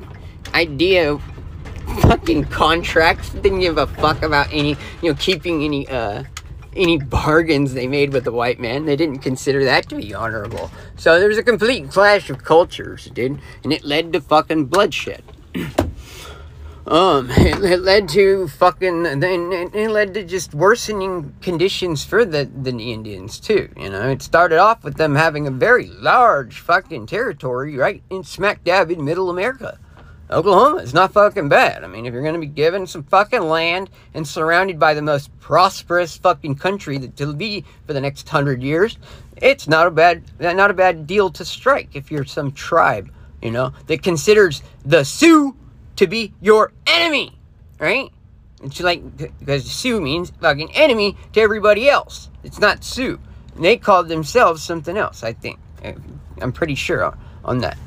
idea 0.54 1.18
fucking 2.02 2.44
contracts. 2.44 3.30
Didn't 3.30 3.60
give 3.60 3.78
a 3.78 3.86
fuck 3.86 4.22
about 4.22 4.48
any, 4.52 4.76
you 5.02 5.10
know, 5.10 5.14
keeping 5.18 5.62
any 5.62 5.88
uh, 5.88 6.24
any 6.76 6.98
bargains 6.98 7.74
they 7.74 7.86
made 7.86 8.12
with 8.12 8.24
the 8.24 8.32
white 8.32 8.60
man. 8.60 8.86
They 8.86 8.96
didn't 8.96 9.18
consider 9.18 9.64
that 9.64 9.88
to 9.88 9.96
be 9.96 10.14
honorable. 10.14 10.70
So 10.96 11.18
there 11.18 11.28
was 11.28 11.38
a 11.38 11.42
complete 11.42 11.90
clash 11.90 12.30
of 12.30 12.44
cultures, 12.44 13.06
dude, 13.06 13.40
and 13.64 13.72
it 13.72 13.84
led 13.84 14.12
to 14.12 14.20
fucking 14.20 14.66
bloodshed. 14.66 15.22
um, 16.86 17.30
it, 17.30 17.62
it, 17.64 17.80
led 17.80 18.08
to 18.10 18.48
fucking 18.48 19.02
then 19.02 19.52
it, 19.52 19.74
it 19.74 19.90
led 19.90 20.14
to 20.14 20.24
just 20.24 20.54
worsening 20.54 21.34
conditions 21.40 22.04
for 22.04 22.24
the 22.24 22.44
the 22.44 22.70
Indians 22.70 23.40
too. 23.40 23.70
You 23.76 23.90
know, 23.90 24.08
it 24.08 24.22
started 24.22 24.58
off 24.58 24.84
with 24.84 24.96
them 24.96 25.16
having 25.16 25.46
a 25.46 25.50
very 25.50 25.88
large 25.88 26.60
fucking 26.60 27.06
territory 27.06 27.76
right 27.76 28.02
in 28.10 28.24
smack 28.24 28.64
dab 28.64 28.90
in 28.90 29.04
Middle 29.04 29.30
America. 29.30 29.78
Oklahoma 30.30 30.78
is 30.78 30.92
not 30.92 31.12
fucking 31.12 31.48
bad. 31.48 31.84
I 31.84 31.86
mean, 31.86 32.04
if 32.04 32.12
you're 32.12 32.22
going 32.22 32.34
to 32.34 32.40
be 32.40 32.46
given 32.46 32.86
some 32.86 33.02
fucking 33.02 33.42
land 33.42 33.88
and 34.12 34.28
surrounded 34.28 34.78
by 34.78 34.92
the 34.92 35.00
most 35.00 35.36
prosperous 35.40 36.18
fucking 36.18 36.56
country 36.56 36.98
that 36.98 37.16
to 37.16 37.32
be 37.32 37.64
for 37.86 37.94
the 37.94 38.00
next 38.00 38.28
hundred 38.28 38.62
years, 38.62 38.98
it's 39.38 39.66
not 39.66 39.86
a 39.86 39.90
bad 39.90 40.22
not 40.38 40.70
a 40.70 40.74
bad 40.74 41.06
deal 41.06 41.30
to 41.30 41.44
strike 41.44 41.90
if 41.94 42.10
you're 42.10 42.26
some 42.26 42.52
tribe, 42.52 43.10
you 43.40 43.50
know, 43.50 43.72
that 43.86 44.02
considers 44.02 44.62
the 44.84 45.02
Sioux 45.02 45.56
to 45.96 46.06
be 46.06 46.34
your 46.42 46.72
enemy, 46.86 47.38
right? 47.78 48.10
It's 48.62 48.80
like 48.80 49.02
because 49.38 49.64
Sioux 49.64 50.00
means 50.00 50.30
fucking 50.40 50.74
enemy 50.74 51.16
to 51.32 51.40
everybody 51.40 51.88
else. 51.88 52.28
It's 52.44 52.58
not 52.58 52.84
Sioux. 52.84 53.18
They 53.56 53.76
called 53.78 54.08
themselves 54.08 54.62
something 54.62 54.96
else. 54.96 55.22
I 55.22 55.32
think. 55.32 55.58
I'm 56.40 56.52
pretty 56.52 56.74
sure 56.74 57.16
on 57.44 57.58
that. 57.60 57.78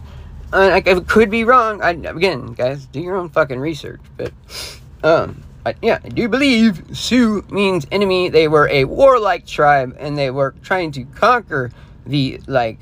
Uh, 0.54 0.70
I, 0.74 0.82
could 0.82 1.30
be 1.30 1.44
wrong. 1.44 1.82
I, 1.82 1.92
again, 1.92 2.54
guys, 2.54 2.86
do 2.86 3.00
your 3.00 3.16
own 3.16 3.30
fucking 3.30 3.60
research. 3.60 4.02
But, 4.18 4.34
um, 5.04 5.44
I, 5.66 5.76
yeah, 5.82 6.00
I 6.04 6.10
do 6.10 6.28
believe 6.28 6.84
Sioux 6.92 7.46
means 7.50 7.86
enemy. 7.92 8.30
They 8.30 8.48
were 8.48 8.68
a 8.70 8.86
warlike 8.86 9.46
tribe, 9.46 9.96
and 10.00 10.18
they 10.18 10.32
were 10.32 10.56
trying 10.62 10.92
to 10.94 11.06
conquer 11.06 11.72
the 12.06 12.42
like. 12.48 12.80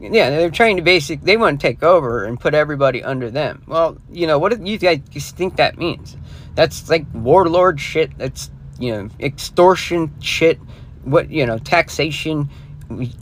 Yeah, 0.00 0.30
they're 0.30 0.50
trying 0.50 0.76
to 0.76 0.82
basic. 0.82 1.20
They 1.20 1.36
want 1.36 1.60
to 1.60 1.66
take 1.66 1.82
over 1.82 2.24
and 2.24 2.40
put 2.40 2.54
everybody 2.54 3.04
under 3.04 3.30
them. 3.30 3.62
Well, 3.66 3.98
you 4.10 4.26
know 4.26 4.38
what 4.38 4.58
do 4.58 4.70
you 4.70 4.78
guys 4.78 5.00
think 5.32 5.56
that 5.56 5.76
means? 5.76 6.16
That's 6.54 6.88
like 6.88 7.04
warlord 7.12 7.78
shit. 7.78 8.16
That's 8.16 8.50
you 8.78 8.92
know 8.92 9.08
extortion 9.20 10.10
shit. 10.20 10.58
What 11.04 11.30
you 11.30 11.44
know 11.44 11.58
taxation. 11.58 12.48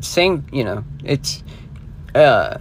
Same. 0.01 0.47
You 0.53 0.65
know 0.65 0.85
it's. 1.05 1.43
Uh, 2.15 2.59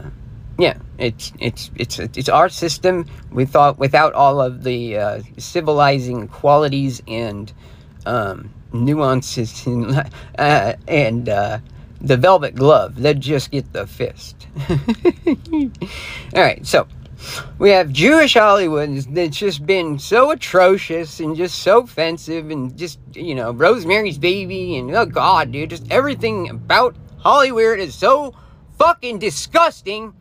yeah, 0.58 0.78
it's 0.98 1.32
it's 1.40 1.72
it's 1.76 2.00
it's 2.00 2.30
our 2.30 2.50
system. 2.50 3.06
We 3.32 3.46
thought 3.46 3.78
without 3.78 4.14
all 4.14 4.42
of 4.42 4.64
the 4.64 4.98
uh, 4.98 5.22
civilizing 5.38 6.28
qualities 6.28 7.02
and 7.08 7.52
um, 8.06 8.54
nuances 8.74 9.66
and, 9.68 10.10
uh, 10.38 10.74
and 10.88 11.30
uh, 11.30 11.60
the 12.02 12.18
velvet 12.18 12.56
glove. 12.56 12.96
They'd 12.96 13.22
just 13.22 13.52
get 13.52 13.72
the 13.74 13.86
fist. 13.86 14.48
all 14.70 16.42
right, 16.42 16.66
so 16.66 16.88
we 17.60 17.72
have 17.72 17.92
Jewish 17.92 18.34
Hollywood 18.34 18.98
that's 19.14 19.38
just 19.38 19.66
been 19.66 20.00
so 20.00 20.32
atrocious 20.32 21.20
and 21.20 21.36
just 21.36 21.60
so 21.60 21.82
offensive 21.82 22.50
and 22.50 22.76
just 22.78 23.00
you 23.14 23.36
know 23.36 23.52
Rosemary's 23.52 24.18
Baby 24.18 24.78
and 24.78 24.96
oh 24.96 25.06
God, 25.06 25.52
dude, 25.52 25.70
just 25.70 25.92
everything 25.92 26.50
about 26.50 26.96
Hollywood 27.20 27.80
is 27.80 27.94
so 27.94 28.34
fucking 28.78 29.20
disgusting 29.20 30.14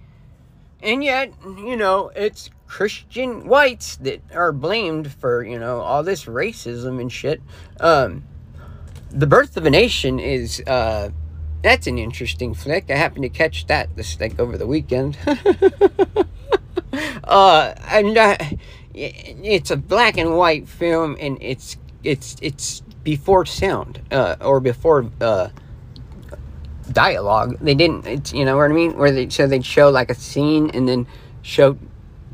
and 0.87 1.03
yet, 1.03 1.33
you 1.45 1.77
know, 1.77 2.13
it's 2.15 2.49
Christian 2.69 3.49
whites 3.49 3.97
that 3.97 4.23
are 4.33 4.53
blamed 4.53 5.13
for, 5.13 5.45
you 5.45 5.59
know, 5.59 5.81
all 5.81 6.05
this 6.05 6.27
racism 6.27 7.01
and 7.01 7.13
shit. 7.13 7.43
Um, 7.81 8.23
the 9.11 9.27
Birth 9.27 9.57
of 9.57 9.67
a 9.67 9.71
Nation 9.71 10.21
is, 10.21 10.63
uh, 10.67 11.11
that's 11.63 11.89
an 11.89 11.99
interesting 11.99 12.55
flick. 12.55 12.89
I 12.89 12.95
happened 12.95 13.25
to 13.25 13.29
catch 13.29 13.67
that 13.67 13.97
this 13.97 14.19
like 14.21 14.39
over 14.39 14.57
the 14.57 14.67
weekend. 14.67 15.19
uh, 17.25 17.75
and 17.89 18.17
uh, 18.17 18.37
it's 18.95 19.73
a 19.73 19.77
black 19.77 20.17
and 20.17 20.37
white 20.37 20.69
film, 20.69 21.17
and 21.19 21.37
it's 21.41 21.77
it's 22.05 22.37
it's 22.41 22.83
before 23.03 23.45
sound, 23.47 24.01
uh, 24.13 24.37
or 24.41 24.61
before 24.61 25.11
uh 25.21 25.49
dialogue. 26.93 27.59
They 27.61 27.75
didn't, 27.75 28.07
it's, 28.07 28.33
you 28.33 28.45
know 28.45 28.57
what 28.57 28.71
I 28.71 28.75
mean? 28.75 28.97
Where 28.97 29.11
they 29.11 29.29
so 29.29 29.47
they'd 29.47 29.65
show 29.65 29.91
like 29.91 30.11
a 30.11 30.15
scene 30.15 30.71
and 30.71 30.89
then 30.89 31.07
show 31.43 31.79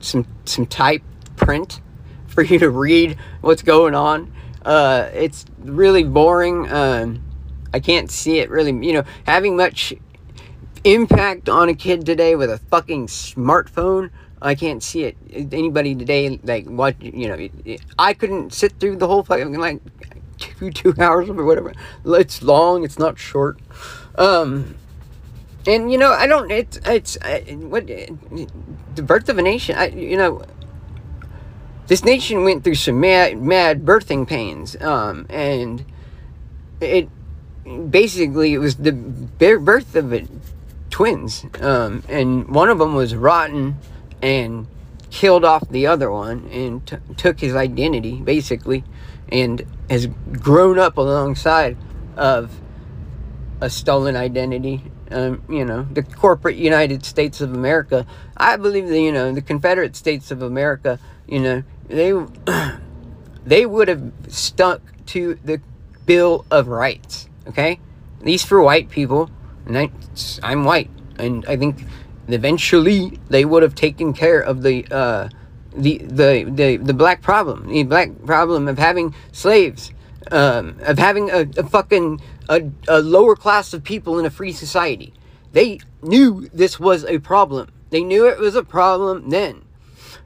some 0.01 0.27
some 0.45 0.67
type 0.67 1.03
print 1.37 1.81
for 2.27 2.43
you 2.43 2.59
to 2.59 2.71
read 2.71 3.17
what's 3.41 3.63
going 3.63 3.95
on. 3.95 4.33
Uh, 4.65 5.11
it's 5.13 5.45
really 5.59 6.05
boring. 6.05 6.71
Um, 6.73 7.23
I 7.75 7.81
can't 7.81 8.11
see 8.11 8.39
it 8.39 8.51
really, 8.51 8.73
you 8.87 8.93
know, 8.93 9.05
having 9.27 9.57
much 9.57 9.95
impact 10.85 11.49
on 11.49 11.69
a 11.69 11.75
kid 11.75 12.05
today 12.05 12.37
with 12.37 12.51
a 12.51 12.59
fucking 12.59 13.07
smartphone. 13.07 14.11
I 14.41 14.55
can't 14.55 14.83
see 14.83 15.05
it. 15.05 15.17
Anybody 15.53 15.95
today, 15.95 16.41
like, 16.43 16.67
what, 16.67 17.01
you 17.01 17.29
know, 17.29 17.77
I 17.99 18.13
couldn't 18.13 18.53
sit 18.53 18.73
through 18.81 18.97
the 18.97 19.07
whole 19.07 19.23
fucking, 19.23 19.57
like, 19.59 19.81
two, 20.39 20.71
two 20.71 20.95
hours 20.99 21.31
or 21.31 21.45
whatever. 21.45 21.73
It's 22.05 22.43
long, 22.43 22.85
it's 22.85 22.99
not 22.99 23.19
short. 23.19 23.61
Um, 24.17 24.77
and 25.67 25.91
you 25.93 25.99
know, 25.99 26.13
I 26.13 26.27
don't. 26.27 26.51
It's 26.51 26.79
it's 26.85 27.17
what 27.51 27.87
the 27.87 29.03
birth 29.03 29.29
of 29.29 29.39
a 29.39 29.43
nation. 29.43 29.77
I 29.77 29.89
you 29.89 30.17
know, 30.17 30.43
this 31.87 32.05
nation 32.05 32.45
went 32.45 32.65
through 32.65 32.77
some 32.77 33.01
mad 33.01 33.41
mad 33.41 33.85
birthing 33.85 34.27
pains. 34.27 34.81
Um, 34.81 35.27
and 35.29 35.85
it 36.81 37.09
basically 37.91 38.55
it 38.55 38.59
was 38.59 38.77
the 38.77 38.93
birth 38.93 39.95
of 39.95 40.13
it 40.13 40.29
twins. 40.91 41.45
Um, 41.61 42.03
and 42.09 42.49
one 42.49 42.69
of 42.69 42.79
them 42.79 42.95
was 42.95 43.15
rotten 43.15 43.77
and 44.21 44.67
killed 45.11 45.45
off 45.45 45.69
the 45.69 45.87
other 45.87 46.11
one 46.11 46.49
and 46.51 46.87
t- 46.87 46.97
took 47.17 47.41
his 47.41 47.55
identity 47.55 48.17
basically 48.23 48.85
and 49.31 49.67
has 49.91 50.07
grown 50.07 50.79
up 50.79 50.97
alongside 50.97 51.77
of 52.17 52.62
a 53.63 53.71
stolen 53.71 54.17
identity 54.17 54.83
um, 55.13 55.43
you 55.49 55.65
know, 55.65 55.87
the 55.93 56.03
corporate 56.03 56.57
United 56.57 57.05
States 57.05 57.41
of 57.41 57.55
America. 57.55 58.07
I 58.37 58.57
believe 58.57 58.89
that, 58.89 59.01
you 59.01 59.13
know, 59.13 59.33
the 59.33 59.43
Confederate 59.43 59.95
States 59.95 60.31
of 60.31 60.43
America, 60.43 60.99
you 61.27 61.39
know, 61.39 61.63
they, 61.89 62.13
they 63.47 63.67
would 63.67 63.89
have 63.89 64.13
stuck 64.29 64.81
to 65.07 65.39
the 65.45 65.61
Bill 66.07 66.45
of 66.51 66.69
Rights, 66.69 67.29
okay? 67.47 67.79
At 68.21 68.27
least 68.27 68.47
for 68.47 68.63
white 68.63 68.89
people. 68.89 69.31
And 69.67 69.79
I, 69.79 69.91
I'm 70.43 70.65
white. 70.65 70.91
And 71.19 71.45
I 71.47 71.57
think 71.57 71.85
eventually 72.29 73.21
they 73.29 73.45
would 73.45 73.63
have 73.63 73.75
taken 73.75 74.13
care 74.13 74.41
of 74.41 74.63
the, 74.63 74.87
uh, 74.91 75.29
the, 75.77 75.99
the, 75.99 76.45
the, 76.45 76.77
the 76.79 76.95
black 76.95 77.23
problem, 77.23 77.69
the 77.69 77.83
black 77.85 78.11
problem 78.25 78.67
of 78.67 78.79
having 78.79 79.15
slaves, 79.31 79.93
um, 80.31 80.77
of 80.81 80.99
having 80.99 81.31
a, 81.31 81.47
a 81.57 81.65
fucking 81.65 82.21
a, 82.49 82.63
a 82.89 83.01
lower 83.01 83.37
class 83.37 83.73
of 83.73 83.85
people 83.85 84.19
in 84.19 84.27
a 84.27 84.31
free 84.31 84.53
society. 84.53 85.13
They 85.53 85.81
knew 86.03 86.49
this 86.53 86.81
was 86.81 87.05
a 87.05 87.19
problem. 87.19 87.71
They 87.91 88.03
knew 88.03 88.27
it 88.27 88.39
was 88.39 88.55
a 88.55 88.65
problem 88.65 89.31
then. 89.31 89.65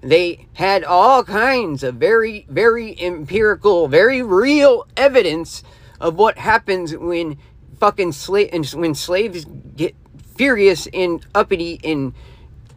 They 0.00 0.46
had 0.52 0.84
all 0.84 1.24
kinds 1.24 1.82
of 1.82 1.96
very, 1.96 2.46
very 2.48 3.00
empirical, 3.00 3.88
very 3.88 4.22
real 4.22 4.86
evidence 4.96 5.64
of 6.00 6.14
what 6.14 6.38
happens 6.38 6.96
when 6.96 7.38
fucking 7.80 8.12
slave 8.12 8.50
and 8.52 8.64
when 8.66 8.94
slaves 8.94 9.44
get 9.74 9.94
furious 10.36 10.86
and 10.92 11.26
uppity 11.34 11.80
and 11.82 12.14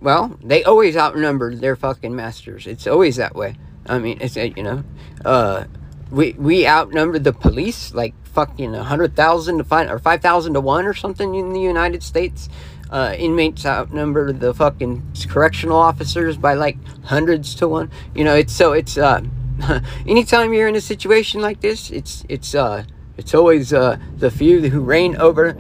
well, 0.01 0.39
they 0.41 0.63
always 0.63 0.95
outnumber 0.95 1.53
their 1.53 1.75
fucking 1.75 2.15
masters. 2.15 2.67
It's 2.67 2.87
always 2.87 3.17
that 3.17 3.35
way. 3.35 3.55
I 3.85 3.99
mean, 3.99 4.17
it's 4.21 4.35
you 4.35 4.63
know, 4.63 4.83
uh, 5.25 5.65
we 6.09 6.33
we 6.33 6.67
outnumbered 6.67 7.23
the 7.23 7.33
police 7.33 7.93
like 7.93 8.13
fucking 8.33 8.75
a 8.75 8.83
hundred 8.83 9.15
thousand 9.15 9.57
to 9.57 9.63
five 9.63 9.89
or 9.89 9.99
five 9.99 10.21
thousand 10.21 10.53
to 10.53 10.61
one 10.61 10.85
or 10.85 10.93
something 10.93 11.35
in 11.35 11.53
the 11.53 11.61
United 11.61 12.03
States. 12.03 12.49
Uh, 12.89 13.13
inmates 13.19 13.67
outnumber 13.67 14.33
the 14.33 14.51
fucking 14.51 15.03
correctional 15.29 15.77
officers 15.77 16.37
by 16.37 16.55
like 16.55 16.75
hundreds 17.03 17.53
to 17.53 17.67
one. 17.67 17.91
You 18.15 18.23
know, 18.23 18.35
it's 18.35 18.51
so 18.51 18.73
it's 18.73 18.97
uh, 18.97 19.21
anytime 20.07 20.53
you're 20.53 20.67
in 20.67 20.75
a 20.75 20.81
situation 20.81 21.41
like 21.41 21.61
this, 21.61 21.91
it's 21.91 22.25
it's 22.29 22.55
uh, 22.55 22.83
it's 23.17 23.33
always 23.35 23.73
uh, 23.73 23.97
the 24.17 24.31
few 24.31 24.69
who 24.69 24.81
reign 24.81 25.15
over 25.17 25.55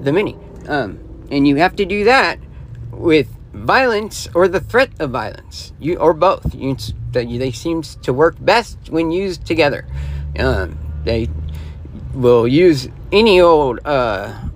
the 0.00 0.12
many, 0.12 0.38
um, 0.68 0.98
and 1.30 1.46
you 1.46 1.56
have 1.56 1.76
to 1.76 1.84
do 1.84 2.04
that 2.04 2.38
with 2.90 3.28
violence 3.52 4.28
or 4.34 4.48
the 4.48 4.60
threat 4.60 4.90
of 4.98 5.10
violence, 5.10 5.72
you 5.78 5.96
or 5.96 6.12
both. 6.14 6.54
You, 6.54 6.76
they 7.12 7.52
seem 7.52 7.82
to 7.82 8.12
work 8.12 8.36
best 8.40 8.90
when 8.90 9.10
used 9.10 9.46
together. 9.46 9.86
Um, 10.38 10.78
they 11.04 11.28
will 12.14 12.46
use 12.46 12.88
any 13.12 13.40
old, 13.40 13.80
uh, 13.84 14.48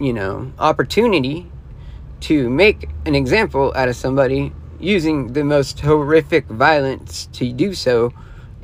you 0.00 0.12
know, 0.12 0.52
opportunity 0.58 1.50
to 2.20 2.48
make 2.48 2.88
an 3.04 3.14
example 3.14 3.72
out 3.74 3.88
of 3.88 3.96
somebody 3.96 4.52
using 4.78 5.32
the 5.32 5.44
most 5.44 5.80
horrific 5.80 6.46
violence 6.46 7.26
to 7.32 7.52
do 7.52 7.74
so. 7.74 8.12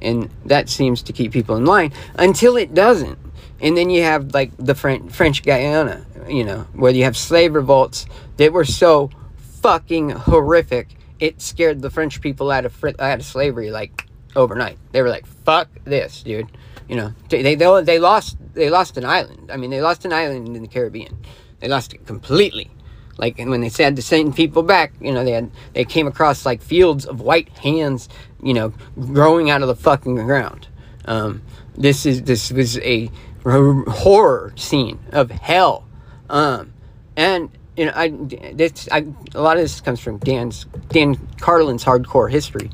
And 0.00 0.30
that 0.44 0.68
seems 0.68 1.02
to 1.02 1.12
keep 1.12 1.32
people 1.32 1.56
in 1.56 1.64
line 1.64 1.92
until 2.16 2.56
it 2.56 2.74
doesn't. 2.74 3.18
And 3.60 3.76
then 3.76 3.90
you 3.90 4.02
have 4.02 4.32
like 4.34 4.52
the 4.56 4.74
French, 4.74 5.10
French 5.10 5.42
Guiana, 5.42 6.06
you 6.28 6.44
know, 6.44 6.66
where 6.74 6.92
you 6.92 7.04
have 7.04 7.16
slave 7.16 7.54
revolts 7.54 8.06
that 8.36 8.52
were 8.52 8.64
so 8.64 9.10
fucking 9.36 10.10
horrific. 10.10 10.94
It 11.18 11.42
scared 11.42 11.82
the 11.82 11.90
French 11.90 12.20
people 12.20 12.50
out 12.52 12.64
of 12.64 12.84
out 13.00 13.18
of 13.18 13.24
slavery 13.24 13.72
like 13.72 14.07
overnight. 14.38 14.78
They 14.92 15.02
were 15.02 15.10
like, 15.10 15.26
"Fuck 15.26 15.68
this, 15.84 16.22
dude." 16.22 16.48
You 16.88 16.96
know, 16.96 17.12
they, 17.28 17.42
they 17.42 17.54
they 17.54 17.98
lost 17.98 18.38
they 18.54 18.70
lost 18.70 18.96
an 18.96 19.04
island. 19.04 19.50
I 19.50 19.56
mean, 19.56 19.70
they 19.70 19.82
lost 19.82 20.04
an 20.04 20.12
island 20.12 20.56
in 20.56 20.62
the 20.62 20.68
Caribbean. 20.68 21.18
They 21.60 21.68
lost 21.68 21.92
it 21.92 22.06
completely. 22.06 22.70
Like, 23.18 23.40
and 23.40 23.50
when 23.50 23.60
they 23.60 23.68
said 23.68 23.96
to 23.96 24.02
send 24.02 24.36
people 24.36 24.62
back, 24.62 24.92
you 25.00 25.12
know, 25.12 25.24
they 25.24 25.32
had 25.32 25.50
they 25.74 25.84
came 25.84 26.06
across 26.06 26.46
like 26.46 26.62
fields 26.62 27.04
of 27.04 27.20
white 27.20 27.48
hands, 27.50 28.08
you 28.42 28.54
know, 28.54 28.72
growing 28.98 29.50
out 29.50 29.60
of 29.60 29.68
the 29.68 29.74
fucking 29.74 30.14
ground. 30.14 30.68
Um, 31.04 31.42
this 31.76 32.06
is 32.06 32.22
this 32.22 32.52
was 32.52 32.78
a 32.78 33.10
horror 33.44 34.52
scene 34.56 35.00
of 35.10 35.30
hell. 35.30 35.84
Um, 36.30 36.72
and 37.16 37.50
you 37.76 37.86
know, 37.86 37.92
I 37.94 38.08
this 38.54 38.88
I 38.92 39.06
a 39.34 39.42
lot 39.42 39.56
of 39.56 39.64
this 39.64 39.80
comes 39.80 40.00
from 40.00 40.18
Dan's 40.18 40.66
Dan 40.88 41.16
Carlin's 41.40 41.84
hardcore 41.84 42.30
history. 42.30 42.70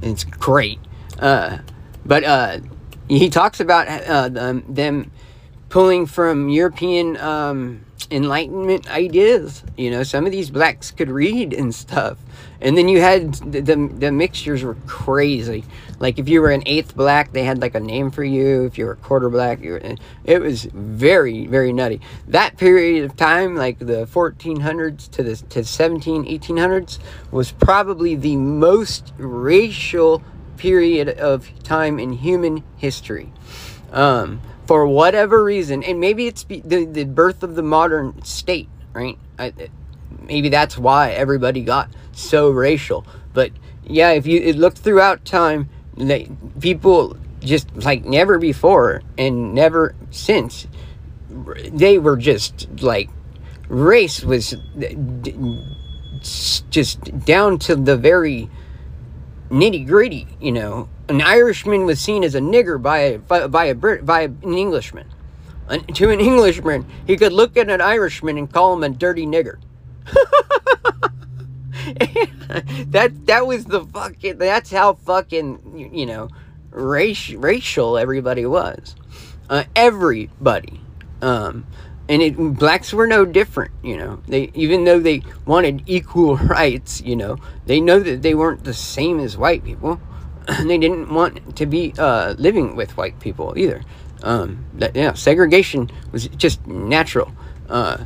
And 0.00 0.12
it's 0.12 0.24
great. 0.24 0.78
Uh, 1.18 1.58
but 2.04 2.24
uh, 2.24 2.58
he 3.08 3.28
talks 3.28 3.60
about 3.60 3.88
uh, 3.88 4.28
them, 4.28 4.64
them 4.68 5.10
pulling 5.68 6.06
from 6.06 6.48
European 6.48 7.16
um, 7.18 7.84
Enlightenment 8.10 8.90
ideas. 8.90 9.62
You 9.76 9.90
know, 9.90 10.02
some 10.02 10.24
of 10.24 10.32
these 10.32 10.50
blacks 10.50 10.90
could 10.90 11.10
read 11.10 11.52
and 11.52 11.74
stuff. 11.74 12.18
And 12.60 12.76
then 12.76 12.88
you 12.88 13.00
had 13.00 13.34
the, 13.34 13.60
the, 13.60 13.76
the, 13.76 14.12
mixtures 14.12 14.62
were 14.62 14.76
crazy. 14.86 15.64
Like 16.00 16.18
if 16.18 16.28
you 16.28 16.40
were 16.40 16.50
an 16.50 16.62
eighth 16.66 16.96
black, 16.96 17.32
they 17.32 17.44
had 17.44 17.60
like 17.60 17.74
a 17.74 17.80
name 17.80 18.10
for 18.10 18.24
you. 18.24 18.64
If 18.64 18.78
you 18.78 18.86
were 18.86 18.92
a 18.92 18.96
quarter 18.96 19.28
black, 19.28 19.60
were, 19.60 19.80
it 20.24 20.40
was 20.40 20.64
very, 20.64 21.46
very 21.46 21.72
nutty. 21.72 22.00
That 22.26 22.56
period 22.56 23.04
of 23.04 23.16
time, 23.16 23.54
like 23.54 23.78
the 23.78 24.06
1400s 24.06 25.10
to 25.10 25.22
the 25.22 25.36
to 25.36 25.64
17, 25.64 26.24
1800s, 26.24 26.98
was 27.30 27.52
probably 27.52 28.16
the 28.16 28.36
most 28.36 29.12
racial 29.18 30.22
period 30.58 31.08
of 31.08 31.50
time 31.62 31.98
in 31.98 32.12
human 32.12 32.62
history. 32.76 33.32
Um, 33.92 34.40
for 34.66 34.86
whatever 34.86 35.42
reason, 35.42 35.82
and 35.82 35.98
maybe 35.98 36.26
it's 36.26 36.44
the, 36.44 36.84
the 36.84 37.04
birth 37.04 37.42
of 37.42 37.54
the 37.54 37.62
modern 37.62 38.22
state, 38.22 38.68
right? 38.92 39.18
I, 39.38 39.54
maybe 40.22 40.50
that's 40.50 40.76
why 40.76 41.12
everybody 41.12 41.62
got 41.62 41.88
so 42.12 42.50
racial. 42.50 43.06
But 43.32 43.52
yeah, 43.84 44.10
if 44.10 44.26
you 44.26 44.52
look 44.52 44.74
throughout 44.74 45.24
time, 45.24 45.70
they, 45.96 46.30
people 46.60 47.16
just 47.40 47.74
like 47.76 48.04
never 48.04 48.38
before 48.38 49.02
and 49.16 49.54
never 49.54 49.94
since, 50.10 50.66
they 51.70 51.98
were 51.98 52.16
just 52.16 52.68
like 52.82 53.08
race 53.68 54.22
was 54.22 54.54
just 56.70 57.24
down 57.24 57.58
to 57.58 57.76
the 57.76 57.96
very 57.96 58.50
nitty 59.50 59.86
gritty. 59.86 60.26
You 60.40 60.52
know, 60.52 60.88
an 61.08 61.20
Irishman 61.20 61.86
was 61.86 62.00
seen 62.00 62.24
as 62.24 62.34
a 62.34 62.40
nigger 62.40 62.80
by 62.80 62.98
a, 62.98 63.48
by, 63.48 63.66
a 63.66 63.74
Brit, 63.74 64.04
by 64.06 64.22
an 64.22 64.40
Englishman. 64.42 65.08
And 65.68 65.94
to 65.96 66.10
an 66.10 66.20
Englishman, 66.20 66.86
he 67.06 67.16
could 67.16 67.32
look 67.32 67.56
at 67.56 67.68
an 67.68 67.80
Irishman 67.80 68.38
and 68.38 68.50
call 68.50 68.74
him 68.74 68.84
a 68.84 68.88
dirty 68.88 69.26
nigger. 69.26 69.58
that 72.88 73.12
that 73.26 73.46
was 73.46 73.66
the 73.66 73.84
fucking. 73.84 74.38
That's 74.38 74.70
how 74.70 74.94
fucking 74.94 75.90
you 75.92 76.06
know, 76.06 76.30
race, 76.70 77.30
racial 77.30 77.98
everybody 77.98 78.46
was. 78.46 78.94
Uh, 79.50 79.64
everybody. 79.76 80.80
Um, 81.20 81.66
and 82.08 82.22
it, 82.22 82.36
blacks 82.36 82.92
were 82.92 83.06
no 83.06 83.24
different 83.24 83.72
you 83.82 83.96
know. 83.96 84.20
They 84.26 84.50
even 84.54 84.84
though 84.84 85.00
they 85.00 85.22
wanted 85.46 85.82
equal 85.86 86.36
rights 86.58 87.00
you 87.00 87.16
know 87.16 87.38
they 87.66 87.80
know 87.80 88.00
that 88.00 88.22
they 88.22 88.34
weren't 88.34 88.64
the 88.64 88.74
same 88.74 89.20
as 89.20 89.36
white 89.36 89.64
people. 89.64 90.00
And 90.48 90.70
they 90.70 90.78
didn't 90.78 91.12
want 91.12 91.56
to 91.56 91.66
be 91.66 91.92
uh, 91.98 92.34
living 92.38 92.74
with 92.74 92.96
white 92.96 93.20
people 93.20 93.52
either. 93.56 93.82
Um, 94.22 94.64
that 94.74 94.96
yeah 94.96 95.12
segregation 95.12 95.90
was 96.10 96.28
just 96.28 96.66
natural. 96.66 97.32
Uh, 97.68 98.04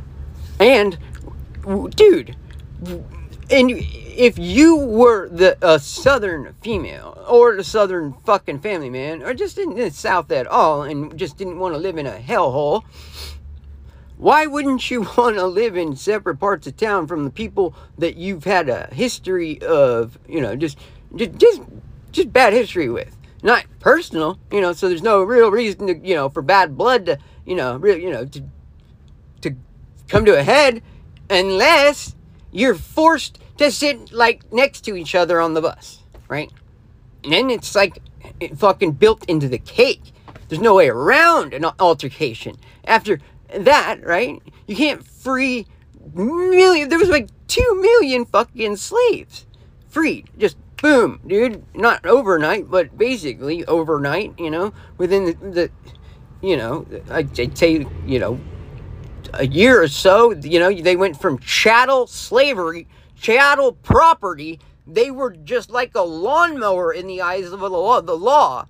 and 0.59 0.97
dude 1.95 2.35
and 3.49 3.71
if 3.71 4.37
you 4.37 4.75
were 4.75 5.29
the 5.29 5.57
a 5.61 5.79
southern 5.79 6.53
female 6.61 7.23
or 7.27 7.55
the 7.55 7.63
southern 7.63 8.13
fucking 8.25 8.59
family 8.59 8.89
man 8.89 9.23
or 9.23 9.33
just 9.33 9.57
in 9.57 9.75
the 9.75 9.89
south 9.91 10.31
at 10.31 10.47
all 10.47 10.83
and 10.83 11.17
just 11.17 11.37
didn't 11.37 11.59
want 11.59 11.73
to 11.73 11.77
live 11.77 11.97
in 11.97 12.05
a 12.05 12.17
hellhole 12.17 12.83
why 14.23 14.45
wouldn't 14.45 14.89
you 14.89 15.01
want 15.17 15.35
to 15.35 15.45
live 15.45 15.75
in 15.75 15.97
separate 15.97 16.37
parts 16.37 16.65
of 16.65 16.77
town 16.77 17.07
from 17.07 17.25
the 17.25 17.29
people 17.29 17.75
that 17.97 18.15
you've 18.15 18.45
had 18.45 18.69
a 18.69 18.87
history 18.93 19.61
of, 19.61 20.17
you 20.27 20.39
know, 20.39 20.55
just 20.55 20.79
just 21.13 21.37
just, 21.37 21.61
just 22.13 22.31
bad 22.31 22.53
history 22.53 22.87
with? 22.87 23.17
Not 23.43 23.65
personal, 23.81 24.39
you 24.49 24.61
know, 24.61 24.71
so 24.71 24.87
there's 24.87 25.01
no 25.01 25.23
real 25.23 25.51
reason 25.51 25.87
to, 25.87 25.97
you 25.97 26.15
know, 26.15 26.29
for 26.29 26.41
bad 26.41 26.77
blood 26.77 27.05
to, 27.07 27.19
you 27.45 27.55
know, 27.55 27.75
real, 27.75 27.97
you 27.97 28.09
know, 28.11 28.25
to 28.25 28.43
to 29.41 29.55
come 30.07 30.23
to 30.23 30.39
a 30.39 30.43
head 30.43 30.81
unless 31.29 32.15
you're 32.49 32.75
forced 32.75 33.39
to 33.57 33.69
sit 33.71 34.13
like 34.13 34.51
next 34.53 34.85
to 34.85 34.95
each 34.95 35.15
other 35.15 35.41
on 35.41 35.53
the 35.53 35.61
bus, 35.61 35.99
right? 36.29 36.49
And 37.25 37.33
then 37.33 37.49
it's 37.49 37.75
like 37.75 37.99
it 38.39 38.57
fucking 38.57 38.93
built 38.93 39.25
into 39.25 39.49
the 39.49 39.57
cake. 39.57 40.13
There's 40.47 40.61
no 40.61 40.75
way 40.75 40.87
around 40.87 41.53
an 41.53 41.65
altercation. 41.77 42.55
After 42.85 43.19
that, 43.59 44.05
right? 44.05 44.41
You 44.67 44.75
can't 44.75 45.05
free 45.05 45.67
million. 46.13 46.89
There 46.89 46.99
was 46.99 47.09
like 47.09 47.29
two 47.47 47.81
million 47.81 48.25
fucking 48.25 48.77
slaves 48.77 49.45
freed. 49.87 50.29
Just 50.37 50.57
boom, 50.81 51.19
dude. 51.25 51.63
Not 51.75 52.05
overnight, 52.05 52.69
but 52.69 52.97
basically 52.97 53.65
overnight. 53.65 54.37
You 54.37 54.51
know, 54.51 54.73
within 54.97 55.25
the, 55.25 55.33
the 55.33 55.71
you 56.41 56.57
know, 56.57 56.85
I'd, 57.09 57.57
say, 57.57 57.85
you 58.05 58.19
know, 58.19 58.39
a 59.33 59.47
year 59.47 59.81
or 59.81 59.87
so. 59.87 60.33
You 60.33 60.59
know, 60.59 60.73
they 60.73 60.95
went 60.95 61.19
from 61.19 61.39
chattel 61.39 62.07
slavery, 62.07 62.87
chattel 63.15 63.73
property. 63.73 64.59
They 64.85 65.11
were 65.11 65.31
just 65.31 65.69
like 65.69 65.95
a 65.95 66.01
lawnmower 66.01 66.91
in 66.91 67.07
the 67.07 67.21
eyes 67.21 67.51
of 67.51 67.59
the 67.61 67.69
law, 67.69 68.01
the 68.01 68.17
law 68.17 68.67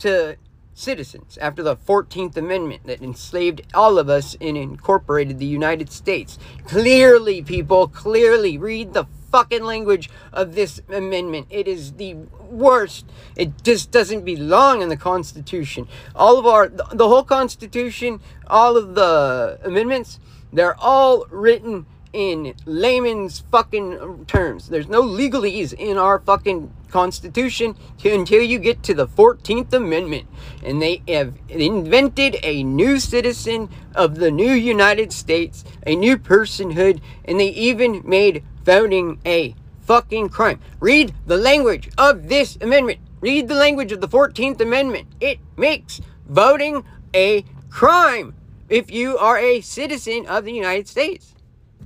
to 0.00 0.36
citizens 0.74 1.38
after 1.38 1.62
the 1.62 1.76
14th 1.76 2.36
Amendment 2.36 2.86
that 2.86 3.02
enslaved 3.02 3.62
all 3.74 3.98
of 3.98 4.08
us 4.08 4.36
and 4.40 4.56
incorporated 4.56 5.38
the 5.38 5.46
United 5.46 5.90
States. 5.90 6.38
Clearly, 6.66 7.42
people, 7.42 7.88
clearly 7.88 8.58
read 8.58 8.94
the 8.94 9.06
fucking 9.30 9.64
language 9.64 10.10
of 10.32 10.54
this 10.54 10.80
amendment. 10.88 11.46
It 11.50 11.66
is 11.66 11.94
the 11.94 12.14
worst. 12.50 13.06
It 13.36 13.64
just 13.64 13.90
doesn't 13.90 14.24
belong 14.24 14.82
in 14.82 14.88
the 14.90 14.96
Constitution. 14.96 15.88
All 16.14 16.38
of 16.38 16.46
our, 16.46 16.68
the 16.68 17.08
whole 17.08 17.24
Constitution, 17.24 18.20
all 18.46 18.76
of 18.76 18.94
the 18.94 19.58
amendments, 19.64 20.20
they're 20.52 20.78
all 20.78 21.26
written 21.30 21.86
in 22.12 22.54
layman's 22.66 23.40
fucking 23.50 24.26
terms. 24.26 24.68
There's 24.68 24.88
no 24.88 25.02
legalese 25.02 25.72
in 25.72 25.96
our 25.96 26.18
fucking 26.18 26.72
Constitution 26.90 27.74
until 28.04 28.42
you 28.42 28.58
get 28.58 28.82
to 28.84 28.94
the 28.94 29.06
14th 29.06 29.72
Amendment. 29.72 30.28
And 30.62 30.80
they 30.80 31.02
have 31.08 31.34
invented 31.48 32.36
a 32.42 32.62
new 32.62 32.98
citizen 32.98 33.70
of 33.94 34.16
the 34.16 34.30
new 34.30 34.52
United 34.52 35.12
States, 35.12 35.64
a 35.86 35.96
new 35.96 36.18
personhood, 36.18 37.00
and 37.24 37.40
they 37.40 37.48
even 37.48 38.02
made 38.04 38.44
voting 38.62 39.18
a 39.24 39.54
fucking 39.80 40.28
crime. 40.28 40.60
Read 40.80 41.14
the 41.26 41.36
language 41.36 41.90
of 41.98 42.28
this 42.28 42.56
amendment. 42.60 43.00
Read 43.20 43.48
the 43.48 43.54
language 43.54 43.92
of 43.92 44.00
the 44.00 44.08
14th 44.08 44.60
Amendment. 44.60 45.08
It 45.20 45.38
makes 45.56 46.00
voting 46.28 46.84
a 47.14 47.44
crime 47.70 48.34
if 48.68 48.90
you 48.90 49.16
are 49.18 49.38
a 49.38 49.60
citizen 49.60 50.26
of 50.26 50.44
the 50.44 50.52
United 50.52 50.88
States. 50.88 51.31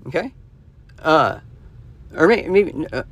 Okay? 0.07 0.33
Uh, 1.03 1.41
or 2.17 2.29
maybe, 2.29 2.87
uh, 2.93 3.03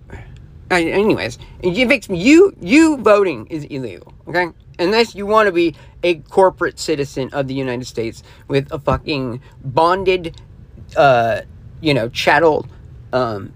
anyways, 0.71 1.39
it 1.63 1.89
makes 1.89 2.09
you 2.09 2.57
you 2.61 2.97
voting 2.99 3.47
is 3.47 3.65
illegal. 3.65 4.13
Okay, 4.27 4.49
unless 4.79 5.15
you 5.15 5.27
want 5.27 5.47
to 5.47 5.53
be 5.53 5.75
a 6.03 6.17
corporate 6.17 6.79
citizen 6.79 7.29
of 7.33 7.49
the 7.49 7.55
United 7.55 7.87
States 7.87 8.23
with 8.49 8.71
a 8.73 8.79
fucking 8.79 9.41
bonded, 9.63 10.41
uh, 10.97 11.43
you 11.81 11.95
know, 11.95 12.09
chattel, 12.09 12.67
um, 13.13 13.53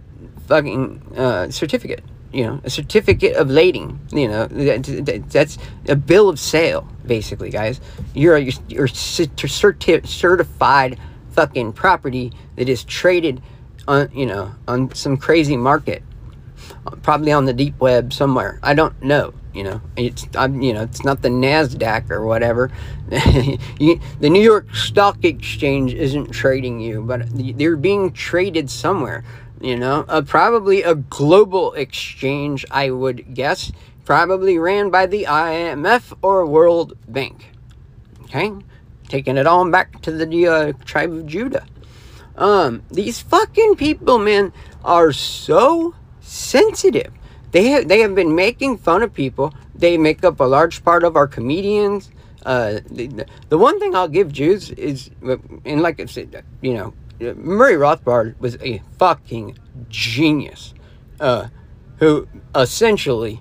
fucking 0.46 1.02
uh, 1.16 1.50
certificate. 1.50 2.04
You 2.30 2.44
know, 2.44 2.60
a 2.62 2.68
certificate 2.68 3.36
of 3.36 3.48
lading. 3.48 3.98
You 4.12 4.28
know, 4.28 4.46
that, 4.46 5.24
that's 5.30 5.56
a 5.88 5.96
bill 5.96 6.28
of 6.28 6.38
sale, 6.38 6.86
basically, 7.06 7.48
guys. 7.48 7.80
You're 8.14 8.36
you're, 8.36 8.60
you're 8.68 8.88
certi- 8.88 10.06
certified 10.06 10.98
fucking 11.38 11.72
property 11.72 12.32
that 12.56 12.68
is 12.68 12.82
traded 12.82 13.40
on, 13.86 14.10
you 14.12 14.26
know, 14.26 14.52
on 14.66 14.92
some 14.92 15.16
crazy 15.16 15.56
market 15.56 16.02
probably 17.02 17.30
on 17.30 17.44
the 17.44 17.52
deep 17.52 17.78
web 17.78 18.12
somewhere. 18.12 18.58
I 18.60 18.74
don't 18.74 19.00
know. 19.00 19.32
You 19.54 19.62
know, 19.62 19.80
it's 19.96 20.26
I'm, 20.36 20.60
you 20.60 20.72
know, 20.72 20.82
it's 20.82 21.04
not 21.04 21.22
the 21.22 21.28
Nasdaq 21.28 22.10
or 22.10 22.26
whatever. 22.26 22.72
you, 23.78 24.00
the 24.18 24.28
New 24.28 24.42
York 24.42 24.74
Stock 24.74 25.24
Exchange 25.24 25.94
isn't 25.94 26.32
trading 26.32 26.80
you, 26.80 27.02
but 27.02 27.22
they're 27.30 27.76
being 27.76 28.12
traded 28.12 28.68
somewhere. 28.68 29.22
You 29.60 29.76
know, 29.76 30.04
uh, 30.08 30.22
probably 30.22 30.82
a 30.82 30.96
global 30.96 31.72
exchange, 31.74 32.66
I 32.70 32.90
would 32.90 33.32
guess, 33.32 33.70
probably 34.04 34.58
ran 34.58 34.90
by 34.90 35.06
the 35.06 35.24
IMF 35.28 36.16
or 36.20 36.46
World 36.46 36.96
Bank. 37.06 37.52
Okay, 38.24 38.52
taking 39.08 39.36
it 39.36 39.46
on 39.46 39.70
back 39.70 40.00
to 40.02 40.12
the 40.12 40.46
uh, 40.46 40.72
tribe 40.84 41.12
of 41.12 41.26
Judah. 41.26 41.66
Um, 42.36 42.82
these 42.90 43.20
fucking 43.20 43.76
people, 43.76 44.18
man, 44.18 44.52
are 44.84 45.12
so 45.12 45.94
sensitive. 46.20 47.12
They 47.50 47.68
have, 47.68 47.88
they 47.88 48.00
have 48.00 48.14
been 48.14 48.34
making 48.34 48.78
fun 48.78 49.02
of 49.02 49.12
people. 49.12 49.52
They 49.74 49.96
make 49.96 50.24
up 50.24 50.38
a 50.40 50.44
large 50.44 50.84
part 50.84 51.02
of 51.02 51.16
our 51.16 51.26
comedians. 51.26 52.10
Uh, 52.46 52.80
the, 52.90 53.26
the 53.48 53.58
one 53.58 53.80
thing 53.80 53.94
I'll 53.94 54.08
give 54.08 54.32
Jews 54.32 54.70
is, 54.70 55.10
and 55.64 55.82
like 55.82 56.00
I 56.00 56.06
said, 56.06 56.44
you 56.60 56.74
know, 56.74 56.94
Murray 57.34 57.74
Rothbard 57.74 58.38
was 58.38 58.56
a 58.62 58.80
fucking 58.98 59.58
genius, 59.88 60.74
uh, 61.18 61.48
who 61.98 62.28
essentially 62.54 63.40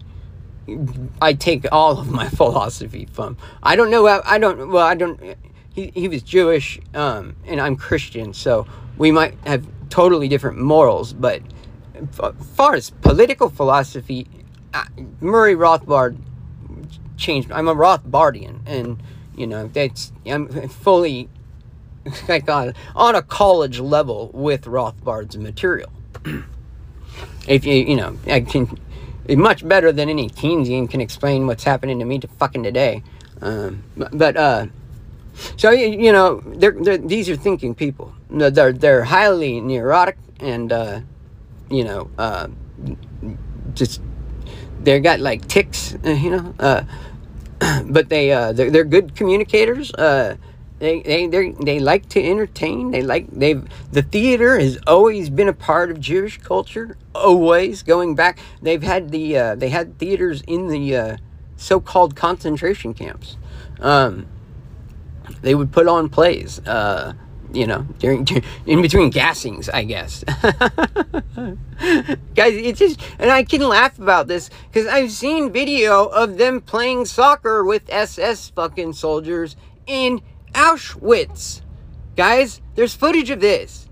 I 1.22 1.34
take 1.34 1.72
all 1.72 2.00
of 2.00 2.10
my 2.10 2.28
philosophy 2.42 3.08
from. 3.12 3.38
I 3.62 3.76
don't 3.76 3.92
know. 3.92 4.08
I 4.08 4.38
don't. 4.38 4.70
Well, 4.70 4.86
I 4.86 4.96
don't. 4.96 5.20
He, 5.78 5.92
he 5.94 6.08
was 6.08 6.24
Jewish, 6.24 6.80
um, 6.96 7.36
and 7.46 7.62
I'm 7.62 7.76
Christian, 7.76 8.34
so 8.34 8.66
we 8.98 9.12
might 9.12 9.36
have 9.46 9.64
totally 9.90 10.28
different 10.28 10.58
morals, 10.58 11.14
but 11.14 11.44
as 11.94 12.34
far 12.56 12.74
as 12.74 12.90
political 12.90 13.48
philosophy, 13.48 14.26
Murray 15.22 15.54
Rothbard 15.54 16.18
changed. 17.16 17.52
I'm 17.52 17.68
a 17.68 17.76
Rothbardian, 17.76 18.62
and 18.66 19.00
you 19.36 19.46
know 19.46 19.68
that's 19.68 20.12
I'm 20.26 20.48
fully 20.68 21.30
like 22.28 22.50
on, 22.50 22.74
on 22.96 23.14
a 23.14 23.22
college 23.22 23.80
level 23.80 24.32
with 24.34 24.64
Rothbard's 24.64 25.38
material. 25.38 25.92
if 27.48 27.66
you 27.66 27.76
you 27.76 27.96
know 27.96 28.18
I 28.26 28.42
can 28.42 28.80
much 29.30 29.68
better 29.68 29.92
than 29.92 30.10
any 30.10 30.28
Keynesian 30.28 30.90
can 30.90 31.02
explain 31.02 31.46
what's 31.46 31.66
happening 31.66 32.00
to 32.00 32.06
me 32.06 32.18
to 32.18 32.28
fucking 32.28 32.64
today. 32.64 33.04
Um, 33.42 33.84
but 33.96 34.36
uh, 34.36 34.66
so 35.56 35.72
you 35.72 36.12
know 36.12 36.42
they're, 36.46 36.72
they're, 36.72 36.98
these 36.98 37.30
are 37.30 37.36
thinking 37.36 37.76
people. 37.76 38.14
They're 38.30 38.74
they're 38.74 39.04
highly 39.04 39.62
neurotic 39.62 40.18
and. 40.40 40.72
Uh, 40.72 41.02
you 41.70 41.84
know, 41.84 42.10
uh, 42.18 42.48
just 43.74 44.02
they 44.82 45.00
got 45.00 45.20
like 45.20 45.48
ticks, 45.48 45.96
you 46.04 46.30
know, 46.30 46.54
uh, 46.60 46.84
but 47.86 48.10
they 48.10 48.32
uh, 48.32 48.54
they're, 48.54 48.72
they're 48.72 48.86
good 48.86 49.16
communicators. 49.16 49.94
Uh, 49.94 50.38
they 50.80 51.02
they 51.02 51.28
they 51.28 51.52
they 51.52 51.80
like 51.80 52.08
to 52.10 52.24
entertain. 52.24 52.92
They 52.92 53.02
like 53.02 53.28
they've 53.32 53.68
the 53.92 54.04
theater 54.04 54.60
has 54.60 54.78
always 54.86 55.30
been 55.30 55.48
a 55.48 55.54
part 55.54 55.90
of 55.92 56.00
Jewish 56.00 56.38
culture. 56.38 56.98
Always 57.16 57.84
going 57.84 58.16
back, 58.16 58.40
they've 58.62 58.84
had 58.84 59.10
the 59.12 59.38
uh, 59.38 59.56
they 59.56 59.70
had 59.70 59.98
theaters 59.98 60.44
in 60.48 60.68
the 60.68 60.96
uh, 60.96 61.18
so-called 61.56 62.16
concentration 62.16 62.94
camps. 62.94 63.38
Um, 63.80 64.28
they 65.42 65.56
would 65.56 65.72
put 65.72 65.88
on 65.88 66.10
plays. 66.10 66.60
Uh, 66.60 67.14
you 67.54 67.66
know, 67.66 67.86
during 68.00 68.28
in 68.66 68.82
between 68.82 69.12
gassings, 69.12 69.70
I 69.74 69.84
guess. 69.84 70.24
Guys, 72.36 72.54
it's 72.54 72.80
just, 72.80 73.02
and 73.20 73.32
I 73.32 73.44
can 73.44 73.62
laugh 73.62 73.98
about 74.00 74.28
this 74.28 74.50
because 74.70 74.88
I've 74.88 75.12
seen 75.12 75.52
video 75.52 76.06
of 76.06 76.38
them 76.38 76.62
playing 76.62 77.06
soccer 77.06 77.64
with 77.64 77.84
SS 77.90 78.50
fucking 78.50 78.94
soldiers 78.94 79.56
in 79.86 80.22
Auschwitz. 80.54 81.62
Guys, 82.16 82.62
there's 82.76 82.96
footage 82.96 83.30
of 83.30 83.40
this. 83.40 83.88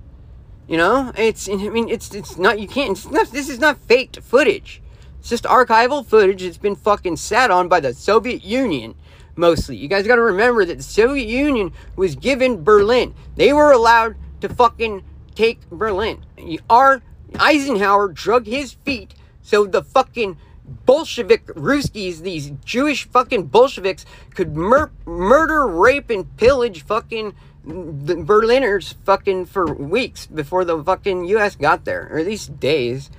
You 0.68 0.78
know, 0.78 1.12
it's, 1.16 1.48
I 1.48 1.56
mean, 1.56 1.90
it's, 1.90 2.14
it's 2.14 2.38
not, 2.38 2.60
you 2.60 2.68
can't, 2.68 3.12
not, 3.12 3.32
this 3.32 3.50
is 3.50 3.60
not 3.60 3.78
faked 3.78 4.20
footage. 4.22 4.82
It's 5.20 5.30
just 5.30 5.44
archival 5.44 6.06
footage 6.06 6.44
that's 6.44 6.58
been 6.58 6.76
fucking 6.76 7.18
sat 7.18 7.52
on 7.52 7.68
by 7.68 7.80
the 7.80 7.94
Soviet 7.94 8.44
Union 8.44 8.96
mostly. 9.36 9.78
You 9.78 9.88
guys 9.88 10.08
got 10.08 10.16
to 10.16 10.22
remember 10.22 10.66
that 10.66 10.78
the 10.78 10.84
Soviet 10.84 11.28
Union 11.28 11.72
was 11.96 12.16
given 12.16 12.64
Berlin. 12.64 13.14
They 13.36 13.54
were 13.54 13.72
allowed 13.72 14.16
to 14.42 14.50
fucking 14.50 15.04
take 15.36 15.70
Berlin. 15.70 16.26
Our 16.70 17.02
Eisenhower 17.38 18.10
drug 18.10 18.46
his 18.46 18.74
feet 18.74 19.14
so 19.42 19.66
the 19.66 19.84
fucking 19.84 20.38
Bolshevik 20.86 21.46
Ruskies, 21.48 22.22
these 22.22 22.52
Jewish 22.66 23.08
fucking 23.08 23.48
Bolsheviks, 23.48 24.06
could 24.34 24.56
mur- 24.56 24.92
murder, 25.06 25.68
rape, 25.68 26.10
and 26.10 26.36
pillage 26.38 26.84
fucking 26.84 27.36
the 27.64 28.16
Berliners 28.16 28.96
fucking 29.06 29.46
for 29.46 29.66
weeks 29.74 30.28
before 30.28 30.66
the 30.66 30.84
fucking 30.84 31.26
U.S. 31.26 31.56
got 31.56 31.86
there, 31.86 32.08
or 32.12 32.20
at 32.20 32.26
least 32.26 32.60
days. 32.60 33.10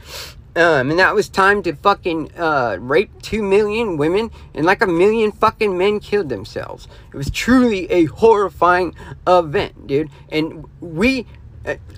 Um, 0.57 0.91
and 0.91 0.99
that 0.99 1.15
was 1.15 1.29
time 1.29 1.63
to 1.65 1.75
fucking 1.75 2.33
uh, 2.35 2.79
rape 2.81 3.11
two 3.21 3.43
million 3.43 3.99
women 3.99 4.31
and 4.55 4.65
like 4.65 4.81
a 4.81 4.87
million 4.87 5.31
fucking 5.31 5.77
men 5.77 6.01
killed 6.01 6.31
themselves. 6.31 6.89
It 7.13 7.17
was 7.17 7.31
truly 7.31 7.91
a 7.91 8.07
horrifying 8.07 8.95
event, 9.27 9.87
dude. 9.87 10.09
And 10.31 10.65
we 10.81 11.27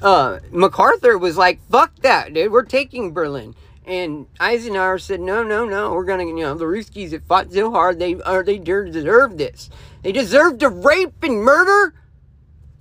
uh, 0.03 0.41
MacArthur 0.51 1.19
was 1.19 1.37
like, 1.37 1.61
"Fuck 1.71 1.95
that, 2.01 2.35
dude. 2.35 2.53
We're 2.53 2.65
taking 2.65 3.13
Berlin." 3.13 3.55
And 3.85 4.27
Eisenhower 4.41 4.99
said, 4.99 5.21
"No, 5.21 5.43
no, 5.43 5.65
no. 5.65 5.93
We're 5.93 6.05
gonna, 6.05 6.27
you 6.27 6.37
know, 6.37 6.55
the 6.55 6.65
Ruskies 6.65 7.13
have 7.13 7.25
fought 7.25 7.53
so 7.53 7.71
hard. 7.71 7.99
They 7.99 8.21
are 8.23 8.43
they 8.43 8.59
deserve 8.59 9.39
this. 9.39 9.71
They 10.03 10.13
deserve 10.13 10.59
to 10.59 10.69
rape 10.69 11.23
and 11.23 11.43
murder, 11.43 11.95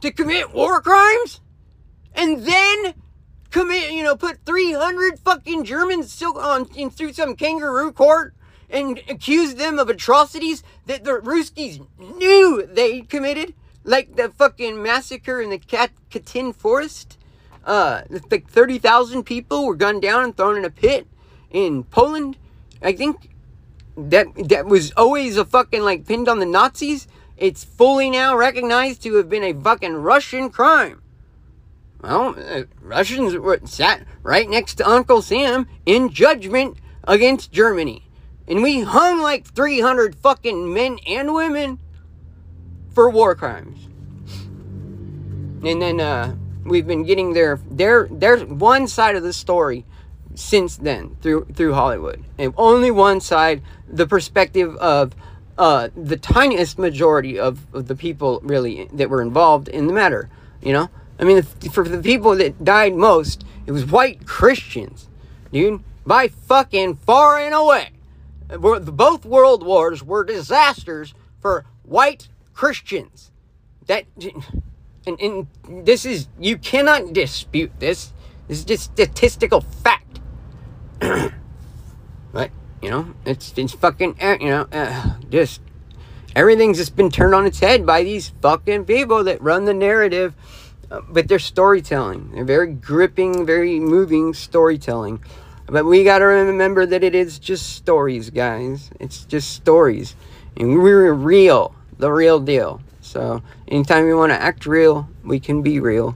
to 0.02 0.12
commit 0.12 0.54
war 0.54 0.82
crimes, 0.82 1.42
and 2.14 2.46
then 2.46 2.94
commit, 3.58 3.92
you 3.92 4.04
know, 4.04 4.16
put 4.16 4.46
three 4.46 4.74
hundred 4.74 5.20
fucking 5.20 5.64
Germans 5.64 6.12
still 6.12 6.38
on 6.38 6.70
in, 6.76 6.90
through 6.90 7.14
some 7.14 7.36
kangaroo 7.36 7.92
court." 7.92 8.34
And 8.70 9.02
accuse 9.10 9.56
them 9.56 9.80
of 9.80 9.90
atrocities 9.90 10.62
that 10.88 11.06
the 11.06 11.22
Ruskies 11.22 11.86
knew 11.98 12.68
they 12.70 13.02
committed 13.02 13.54
like 13.86 14.18
the 14.18 14.30
fucking 14.30 14.84
massacre 14.84 15.40
in 15.40 15.50
the 15.50 15.58
Kat- 15.58 15.92
Katyn 16.12 16.54
forest. 16.54 17.18
Uh, 17.64 18.02
like 18.30 18.50
30,000 18.50 19.24
people 19.24 19.66
were 19.66 19.76
gunned 19.76 20.02
down 20.02 20.24
and 20.24 20.36
thrown 20.36 20.58
in 20.58 20.66
a 20.66 20.70
pit 20.70 21.08
in 21.50 21.84
Poland. 21.86 22.38
I 22.82 22.92
think 22.94 23.30
that 23.98 24.28
that 24.50 24.66
was 24.66 24.92
always 24.98 25.38
a 25.38 25.46
fucking 25.46 25.82
like 25.82 26.06
pinned 26.06 26.28
on 26.28 26.40
the 26.40 26.46
Nazis. 26.46 27.08
It's 27.38 27.64
fully 27.64 28.10
now 28.10 28.36
recognized 28.36 29.02
to 29.04 29.16
have 29.16 29.30
been 29.30 29.44
a 29.44 29.54
fucking 29.54 29.96
Russian 29.96 30.50
crime. 30.50 31.02
Well, 32.02 32.36
uh, 32.38 32.64
Russians 32.82 33.36
were 33.36 33.60
sat 33.66 34.06
right 34.24 34.50
next 34.50 34.76
to 34.76 34.90
Uncle 34.90 35.22
Sam 35.22 35.68
in 35.86 36.10
judgment 36.10 36.78
against 37.04 37.52
Germany. 37.52 38.04
And 38.48 38.62
we 38.62 38.82
hung 38.82 39.20
like 39.20 39.46
300 39.46 40.16
fucking 40.16 40.74
men 40.74 41.00
and 41.08 41.34
women 41.34 41.80
for 42.94 43.10
war 43.10 43.36
crimes. 43.36 43.88
And 45.64 45.82
then 45.82 46.00
uh, 46.00 46.36
we've 46.64 46.88
been 46.88 47.04
getting 47.04 47.34
their 47.34 47.60
their 47.70 48.08
there's 48.10 48.44
one 48.44 48.88
side 48.88 49.16
of 49.16 49.24
the 49.24 49.34
story 49.34 49.86
since 50.36 50.78
then 50.78 51.18
through 51.22 51.46
through 51.54 51.74
Hollywood, 51.74 52.24
and 52.38 52.54
only 52.58 52.92
one 52.92 53.20
side, 53.22 53.64
the 53.88 54.06
perspective 54.06 54.76
of 54.78 55.16
uh, 55.58 55.90
the 55.96 56.18
tiniest 56.18 56.78
majority 56.78 57.40
of, 57.40 57.66
of 57.74 57.88
the 57.88 57.96
people 57.96 58.40
really 58.44 58.88
that 58.94 59.10
were 59.10 59.22
involved 59.22 59.68
in 59.68 59.88
the 59.88 59.94
matter. 59.94 60.30
You 60.62 60.74
know, 60.74 60.90
I 61.20 61.24
mean, 61.24 61.42
for 61.42 61.88
the 61.88 62.02
people 62.02 62.36
that 62.36 62.64
died 62.64 62.94
most, 62.94 63.44
it 63.66 63.72
was 63.72 63.86
white 63.86 64.26
Christians, 64.26 65.10
dude, 65.52 65.82
by 66.06 66.28
fucking 66.28 66.96
far 66.96 67.38
and 67.40 67.54
away. 67.54 67.90
Both 68.50 69.26
world 69.26 69.66
wars 69.66 70.04
were 70.04 70.24
disasters 70.24 71.14
for 71.42 71.66
white 71.84 72.30
Christians. 72.54 73.32
That 73.88 74.06
and, 75.06 75.20
and 75.20 75.48
this 75.86 76.06
is 76.06 76.28
you 76.40 76.58
cannot 76.58 77.14
dispute 77.14 77.72
this. 77.80 78.14
This 78.48 78.60
is 78.60 78.66
just 78.66 78.84
statistical 78.84 79.62
fact. 79.62 80.20
but 81.00 82.52
you 82.82 82.90
know, 82.90 83.14
it's 83.26 83.54
it's 83.58 83.74
fucking 83.74 84.16
uh, 84.22 84.38
you 84.40 84.50
know 84.50 84.68
uh, 84.72 85.16
just 85.30 85.62
everything's 86.36 86.78
just 86.78 86.96
been 86.96 87.10
turned 87.10 87.36
on 87.36 87.46
its 87.46 87.60
head 87.60 87.86
by 87.86 88.04
these 88.04 88.30
fucking 88.42 88.86
people 88.86 89.24
that 89.26 89.42
run 89.42 89.66
the 89.66 89.74
narrative 89.74 90.36
uh, 90.92 91.02
they're 91.12 91.40
storytelling. 91.40 92.32
They're 92.32 92.46
very 92.46 92.74
gripping, 92.74 93.46
very 93.46 93.80
moving 93.80 94.34
storytelling. 94.34 95.24
But 95.66 95.86
we 95.86 96.04
got 96.04 96.20
to 96.20 96.26
remember 96.26 96.86
that 96.86 97.04
it 97.04 97.14
is 97.14 97.40
just 97.40 97.76
stories, 97.76 98.30
guys. 98.30 98.90
It's 99.00 99.26
just 99.26 99.52
stories. 99.52 100.16
And 100.56 100.82
we're 100.82 101.14
real 101.14 101.76
the 101.98 102.12
real 102.12 102.40
deal. 102.40 102.82
So 103.02 103.42
anytime 103.68 104.06
we 104.06 104.14
want 104.14 104.32
to 104.32 104.42
act 104.42 104.66
real, 104.66 105.10
we 105.24 105.40
can 105.40 105.62
be 105.62 105.80
real. 105.80 106.16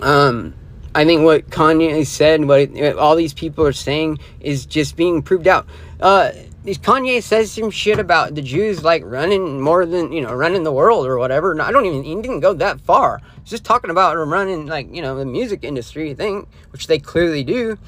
Um, 0.00 0.54
I 0.94 1.04
think 1.04 1.22
what 1.22 1.50
Kanye 1.50 2.06
said, 2.06 2.44
what 2.44 2.76
all 2.96 3.16
these 3.16 3.34
people 3.34 3.66
are 3.66 3.72
saying, 3.72 4.18
is 4.40 4.66
just 4.66 4.96
being 4.96 5.22
proved 5.22 5.48
out. 5.48 5.66
Uh, 6.00 6.32
Kanye 6.64 7.22
says 7.22 7.52
some 7.52 7.70
shit 7.70 7.98
about 7.98 8.34
the 8.34 8.40
Jews 8.40 8.82
like 8.82 9.02
running 9.04 9.60
more 9.60 9.84
than 9.84 10.12
you 10.12 10.22
know 10.22 10.32
running 10.32 10.62
the 10.62 10.72
world 10.72 11.06
or 11.06 11.18
whatever. 11.18 11.52
And 11.52 11.60
I 11.60 11.70
don't 11.70 11.84
even 11.84 12.02
he 12.02 12.14
didn't 12.14 12.40
go 12.40 12.54
that 12.54 12.80
far. 12.80 13.20
He's 13.40 13.50
just 13.50 13.64
talking 13.64 13.90
about 13.90 14.16
running 14.16 14.66
like 14.66 14.92
you 14.94 15.02
know 15.02 15.16
the 15.16 15.26
music 15.26 15.62
industry 15.62 16.14
thing, 16.14 16.46
which 16.70 16.86
they 16.86 16.98
clearly 16.98 17.44
do. 17.44 17.78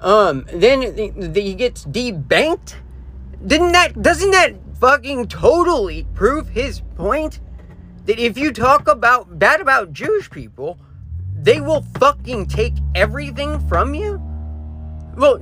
Um, 0.00 0.46
then 0.52 0.96
the, 0.96 1.10
the, 1.10 1.40
he 1.40 1.54
gets 1.54 1.84
debanked. 1.84 2.76
Didn't 3.46 3.72
that 3.72 4.00
doesn't 4.00 4.30
that 4.30 4.54
fucking 4.80 5.28
totally 5.28 6.06
prove 6.14 6.48
his 6.48 6.80
point 6.96 7.40
that 8.06 8.18
if 8.18 8.38
you 8.38 8.52
talk 8.52 8.88
about 8.88 9.38
bad 9.38 9.60
about 9.60 9.92
Jewish 9.92 10.30
people, 10.30 10.78
they 11.36 11.60
will 11.60 11.82
fucking 11.98 12.46
take 12.46 12.74
everything 12.94 13.60
from 13.68 13.94
you? 13.94 14.33
Well, 15.16 15.38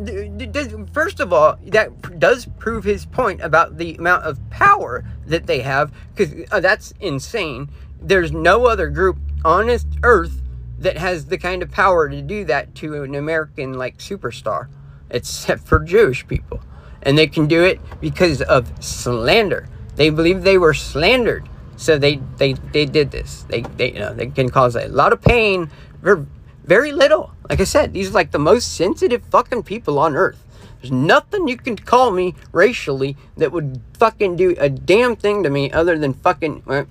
first 0.92 1.20
of 1.20 1.32
all, 1.32 1.56
that 1.66 2.18
does 2.18 2.46
prove 2.58 2.84
his 2.84 3.06
point 3.06 3.40
about 3.40 3.78
the 3.78 3.94
amount 3.96 4.24
of 4.24 4.38
power 4.50 5.04
that 5.26 5.46
they 5.46 5.60
have, 5.60 5.92
because 6.14 6.46
uh, 6.50 6.60
that's 6.60 6.92
insane. 7.00 7.70
There's 8.00 8.32
no 8.32 8.66
other 8.66 8.88
group 8.88 9.18
on 9.44 9.66
this 9.66 9.86
earth 10.02 10.42
that 10.78 10.96
has 10.98 11.26
the 11.26 11.38
kind 11.38 11.62
of 11.62 11.70
power 11.70 12.08
to 12.08 12.20
do 12.22 12.44
that 12.44 12.74
to 12.76 13.02
an 13.02 13.14
American 13.14 13.74
like 13.74 13.98
superstar, 13.98 14.68
except 15.10 15.66
for 15.66 15.78
Jewish 15.78 16.26
people 16.26 16.60
and 17.02 17.18
they 17.18 17.26
can 17.26 17.46
do 17.46 17.64
it 17.64 17.80
because 18.00 18.42
of 18.42 18.72
slander. 18.82 19.68
They 19.96 20.10
believe 20.10 20.42
they 20.42 20.58
were 20.58 20.74
slandered, 20.74 21.48
so 21.76 21.98
they 21.98 22.16
they, 22.36 22.54
they 22.54 22.86
did 22.86 23.10
this. 23.10 23.44
They 23.48 23.62
they 23.62 23.92
you 23.92 23.98
know 23.98 24.14
they 24.14 24.28
can 24.28 24.48
cause 24.48 24.76
a 24.76 24.88
lot 24.88 25.12
of 25.12 25.20
pain 25.20 25.70
for 26.02 26.26
very 26.64 26.92
little. 26.92 27.32
Like 27.48 27.60
I 27.60 27.64
said, 27.64 27.92
these 27.92 28.10
are 28.10 28.12
like 28.12 28.30
the 28.30 28.38
most 28.38 28.74
sensitive 28.74 29.22
fucking 29.24 29.64
people 29.64 29.98
on 29.98 30.16
earth. 30.16 30.42
There's 30.80 30.92
nothing 30.92 31.46
you 31.46 31.56
can 31.56 31.76
call 31.76 32.10
me 32.10 32.34
racially 32.50 33.16
that 33.36 33.52
would 33.52 33.80
fucking 33.98 34.36
do 34.36 34.56
a 34.58 34.68
damn 34.68 35.14
thing 35.14 35.42
to 35.44 35.50
me 35.50 35.70
other 35.70 35.98
than 35.98 36.12
fucking. 36.12 36.64
Uh, 36.66 36.84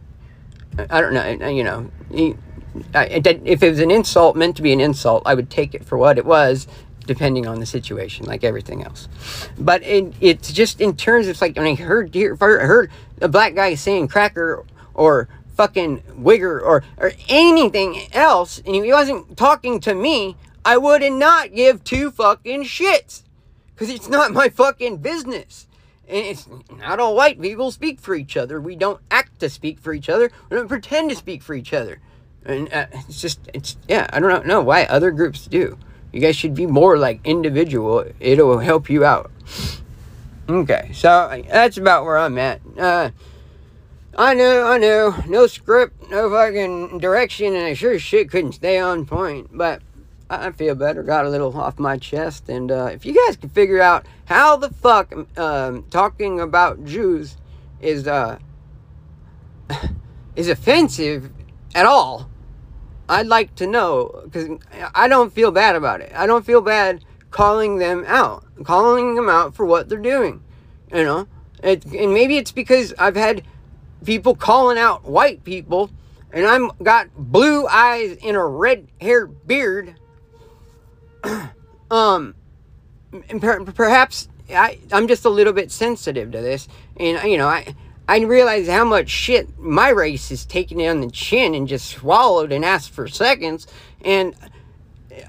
I 0.89 1.01
don't 1.01 1.13
know. 1.13 1.45
Uh, 1.45 1.49
you 1.49 1.63
know, 1.63 1.91
if 2.13 3.63
it 3.63 3.69
was 3.69 3.79
an 3.79 3.91
insult 3.91 4.35
meant 4.37 4.55
to 4.55 4.61
be 4.61 4.71
an 4.71 4.79
insult, 4.79 5.23
I 5.25 5.33
would 5.35 5.49
take 5.49 5.73
it 5.73 5.83
for 5.83 5.97
what 5.97 6.17
it 6.17 6.25
was 6.25 6.67
depending 7.05 7.47
on 7.47 7.59
the 7.59 7.65
situation, 7.65 8.25
like 8.25 8.43
everything 8.43 8.83
else. 8.83 9.07
But 9.57 9.83
it, 9.83 10.13
it's 10.21 10.53
just 10.53 10.79
in 10.79 10.95
terms 10.95 11.27
of 11.27 11.41
like 11.41 11.57
when 11.57 11.67
I 11.67 11.75
heard 11.75 12.15
heard 12.15 12.91
a 13.21 13.27
black 13.27 13.55
guy 13.55 13.75
saying 13.75 14.07
cracker 14.07 14.63
or 14.93 15.27
fucking 15.61 16.01
wigger 16.19 16.59
or 16.59 16.83
or 16.97 17.11
anything 17.29 18.01
else, 18.13 18.57
and 18.65 18.73
he 18.73 18.91
wasn't 18.91 19.37
talking 19.37 19.79
to 19.81 19.93
me, 19.93 20.35
I 20.65 20.77
would 20.77 21.03
not 21.11 21.53
give 21.53 21.83
two 21.83 22.09
fucking 22.09 22.63
shits 22.63 23.21
because 23.73 23.93
it's 23.93 24.09
not 24.09 24.31
my 24.31 24.49
fucking 24.49 24.97
business. 24.97 25.67
And 26.07 26.25
it's 26.25 26.47
not 26.79 26.99
all 26.99 27.15
white 27.15 27.39
people 27.39 27.69
speak 27.69 27.99
for 27.99 28.15
each 28.15 28.35
other. 28.35 28.59
We 28.59 28.75
don't 28.75 28.99
act 29.11 29.39
to 29.39 29.49
speak 29.49 29.77
for 29.79 29.93
each 29.93 30.09
other. 30.09 30.31
We 30.49 30.57
don't 30.57 30.67
pretend 30.67 31.11
to 31.11 31.15
speak 31.15 31.43
for 31.43 31.53
each 31.53 31.73
other. 31.73 31.99
And 32.43 32.73
uh, 32.73 32.87
it's 32.91 33.21
just, 33.21 33.39
it's, 33.53 33.77
yeah, 33.87 34.07
I 34.11 34.19
don't 34.19 34.47
know 34.47 34.61
why 34.61 34.85
other 34.85 35.11
groups 35.11 35.45
do. 35.45 35.77
You 36.11 36.19
guys 36.19 36.35
should 36.35 36.55
be 36.55 36.65
more 36.65 36.97
like 36.97 37.21
individual. 37.23 38.03
It'll 38.19 38.59
help 38.59 38.89
you 38.89 39.05
out. 39.05 39.31
Okay, 40.49 40.89
so 40.93 41.43
that's 41.47 41.77
about 41.77 42.03
where 42.03 42.17
I'm 42.17 42.37
at. 42.39 42.61
Uh, 42.77 43.11
I 44.17 44.33
know, 44.33 44.67
I 44.67 44.77
know, 44.77 45.15
no 45.27 45.47
script, 45.47 46.09
no 46.09 46.29
fucking 46.29 46.99
direction, 46.99 47.55
and 47.55 47.65
I 47.65 47.73
sure 47.73 47.97
shit 47.97 48.29
couldn't 48.29 48.51
stay 48.53 48.77
on 48.77 49.05
point, 49.05 49.49
but 49.53 49.81
I 50.29 50.51
feel 50.51 50.75
better, 50.75 51.01
got 51.01 51.25
a 51.25 51.29
little 51.29 51.57
off 51.57 51.79
my 51.79 51.97
chest, 51.97 52.49
and 52.49 52.71
uh, 52.71 52.89
if 52.91 53.05
you 53.05 53.13
guys 53.13 53.37
can 53.37 53.49
figure 53.49 53.81
out 53.81 54.05
how 54.25 54.57
the 54.57 54.69
fuck 54.69 55.13
um, 55.37 55.83
talking 55.89 56.41
about 56.41 56.83
Jews 56.83 57.37
is 57.79 58.05
uh, 58.05 58.39
is 60.35 60.49
offensive 60.49 61.31
at 61.73 61.85
all, 61.85 62.29
I'd 63.07 63.27
like 63.27 63.55
to 63.55 63.67
know 63.67 64.21
because 64.25 64.49
I 64.93 65.07
don't 65.07 65.33
feel 65.33 65.51
bad 65.51 65.75
about 65.77 66.01
it. 66.01 66.11
I 66.13 66.27
don't 66.27 66.45
feel 66.45 66.61
bad 66.61 67.03
calling 67.29 67.77
them 67.77 68.03
out, 68.07 68.45
calling 68.65 69.15
them 69.15 69.29
out 69.29 69.55
for 69.55 69.65
what 69.65 69.87
they're 69.87 69.97
doing. 69.97 70.43
You 70.93 71.03
know, 71.03 71.27
it, 71.63 71.85
and 71.85 72.13
maybe 72.13 72.37
it's 72.37 72.51
because 72.51 72.93
I've 72.97 73.15
had 73.15 73.43
people 74.05 74.35
calling 74.35 74.77
out 74.77 75.05
white 75.05 75.43
people, 75.43 75.89
and 76.31 76.45
I'm 76.45 76.71
got 76.81 77.09
blue 77.15 77.67
eyes 77.67 78.17
and 78.23 78.35
a 78.35 78.43
red 78.43 78.87
hair 78.99 79.25
beard. 79.25 79.95
um, 81.91 82.35
per, 83.39 83.63
perhaps 83.65 84.27
I 84.49 84.79
I'm 84.91 85.07
just 85.07 85.25
a 85.25 85.29
little 85.29 85.53
bit 85.53 85.71
sensitive 85.71 86.31
to 86.31 86.41
this, 86.41 86.67
and 86.97 87.21
you 87.29 87.37
know 87.37 87.47
I 87.47 87.75
I 88.07 88.19
realize 88.19 88.67
how 88.67 88.83
much 88.83 89.09
shit 89.09 89.57
my 89.57 89.89
race 89.89 90.29
has 90.29 90.45
taken 90.45 90.81
on 90.81 91.01
the 91.01 91.09
chin 91.09 91.55
and 91.55 91.67
just 91.67 91.89
swallowed 91.89 92.51
and 92.51 92.65
asked 92.65 92.89
for 92.89 93.07
seconds. 93.07 93.67
And 94.03 94.35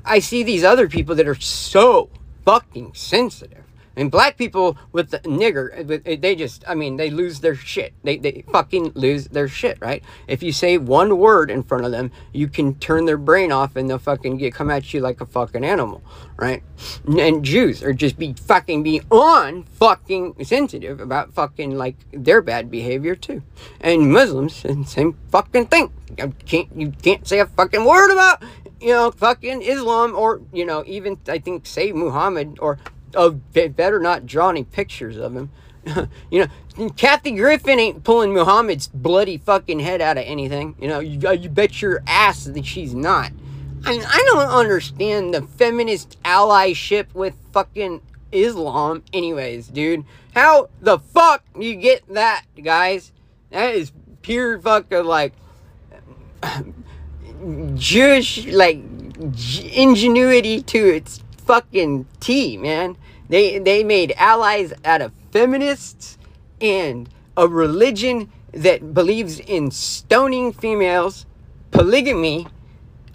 I 0.05 0.19
see 0.19 0.43
these 0.43 0.65
other 0.65 0.89
people 0.89 1.15
that 1.17 1.29
are 1.29 1.39
so 1.39 2.11
fucking 2.45 2.95
sensitive. 2.95 3.65
And 3.97 4.11
black 4.11 4.37
people 4.37 4.77
with 4.93 5.11
the 5.11 5.19
nigger, 5.21 5.79
uh, 5.79 6.11
uh, 6.11 6.17
they 6.19 6.35
just, 6.35 6.65
I 6.67 6.75
mean, 6.75 6.97
they 6.97 7.11
lose 7.11 7.41
their 7.41 7.55
shit. 7.55 7.93
They, 8.03 8.17
they 8.17 8.45
fucking 8.51 8.93
lose 8.95 9.27
their 9.29 9.49
shit, 9.49 9.79
right? 9.81 10.03
If 10.27 10.43
you 10.43 10.53
say 10.53 10.79
one 10.79 11.19
word 11.19 11.51
in 11.51 11.63
front 11.63 11.85
of 11.85 11.93
them, 11.93 12.11
you 12.33 12.49
can 12.49 12.75
turn 12.77 13.05
their 13.05 13.19
brain 13.19 13.53
off 13.53 13.77
and 13.77 13.89
they'll 13.89 13.99
fucking 13.99 14.39
get 14.39 14.55
come 14.55 14.71
at 14.71 14.93
you 14.95 15.01
like 15.01 15.21
a 15.21 15.27
fucking 15.27 15.65
animal, 15.65 16.03
right? 16.37 16.63
And 17.07 17.45
Jews 17.45 17.83
are 17.83 17.93
just 17.93 18.19
be 18.19 18.33
fucking 18.33 18.83
beyond 18.83 19.69
fucking 19.69 20.45
sensitive 20.45 21.01
about 21.01 21.35
fucking 21.35 21.77
like 21.77 21.97
their 22.13 22.41
bad 22.41 22.71
behavior 22.71 23.15
too. 23.15 23.43
And 23.81 24.13
Muslims, 24.13 24.65
same 24.87 25.19
fucking 25.31 25.67
thing. 25.67 25.93
You 26.19 26.35
can't, 26.47 26.69
you 26.77 26.91
can't 26.91 27.27
say 27.27 27.41
a 27.41 27.47
fucking 27.47 27.85
word 27.85 28.13
about 28.13 28.43
you 28.83 28.89
know, 28.89 29.13
fucking 29.13 29.63
Islam 29.63 30.15
or, 30.15 30.43
you 30.53 30.67
know, 30.67 30.83
even 30.87 31.17
I 31.29 31.39
think 31.39 31.67
say 31.67 31.93
Muhammad 31.93 32.59
or 32.61 32.79
oh, 33.15 33.33
better 33.53 33.99
not 33.99 34.27
draw 34.27 34.51
any 34.51 34.65
pictures 34.65 35.17
of 35.17 35.35
him. 35.35 35.51
you 36.31 36.47
know, 36.77 36.91
Kathy 36.91 37.33
Griffin 37.33 37.79
ain't 37.79 38.05
pulling 38.05 38.33
Muhammad's 38.33 38.89
bloody 38.89 39.39
fucking 39.39 39.81
head 39.81 40.01
out 40.01 40.17
of 40.17 40.25
anything. 40.27 40.77
You 40.81 40.89
know, 40.89 41.01
you, 41.01 41.29
uh, 41.29 41.33
you 41.33 41.49
bet 41.49 41.83
your 41.83 42.03
ass 42.07 42.45
that 42.45 42.65
she's 42.67 42.95
not. 42.95 43.33
I, 43.85 43.93
I 43.95 44.23
don't 44.27 44.49
understand 44.49 45.35
the 45.35 45.43
feminist 45.43 46.23
allyship 46.23 47.13
with 47.15 47.35
fucking 47.53 48.01
Islam, 48.31 49.03
anyways, 49.13 49.69
dude. 49.69 50.05
How 50.35 50.71
the 50.81 50.99
fuck 50.99 51.45
you 51.59 51.75
get 51.75 52.07
that, 52.09 52.45
guys? 52.63 53.13
That 53.51 53.75
is 53.75 53.93
pure 54.23 54.59
fucking 54.61 55.05
like 55.05 55.35
Jewish 57.75 58.47
like 58.47 58.83
ingenuity 59.75 60.63
to 60.63 60.79
its 60.79 61.22
fucking 61.47 62.07
tea, 62.21 62.57
man. 62.57 62.97
They 63.29 63.59
they 63.59 63.85
made 63.85 64.13
allies 64.17 64.73
out 64.85 65.01
of 65.01 65.13
feminists 65.31 66.19
and 66.61 67.09
a 67.37 67.49
religion 67.49 68.31
that 68.53 68.93
believes 68.93 69.41
in 69.41 69.71
stoning 69.71 70.53
females, 70.53 71.27
polygamy, 71.71 72.47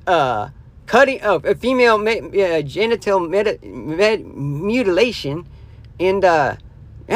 uh, 0.08 0.50
cutting 0.88 1.22
of 1.22 1.46
uh, 1.46 1.54
female 1.54 2.04
uh, 2.08 2.62
genital 2.62 3.20
med- 3.20 3.64
med- 3.64 4.26
mutilation, 4.26 5.46
and 6.00 6.26
uh, 6.26 6.56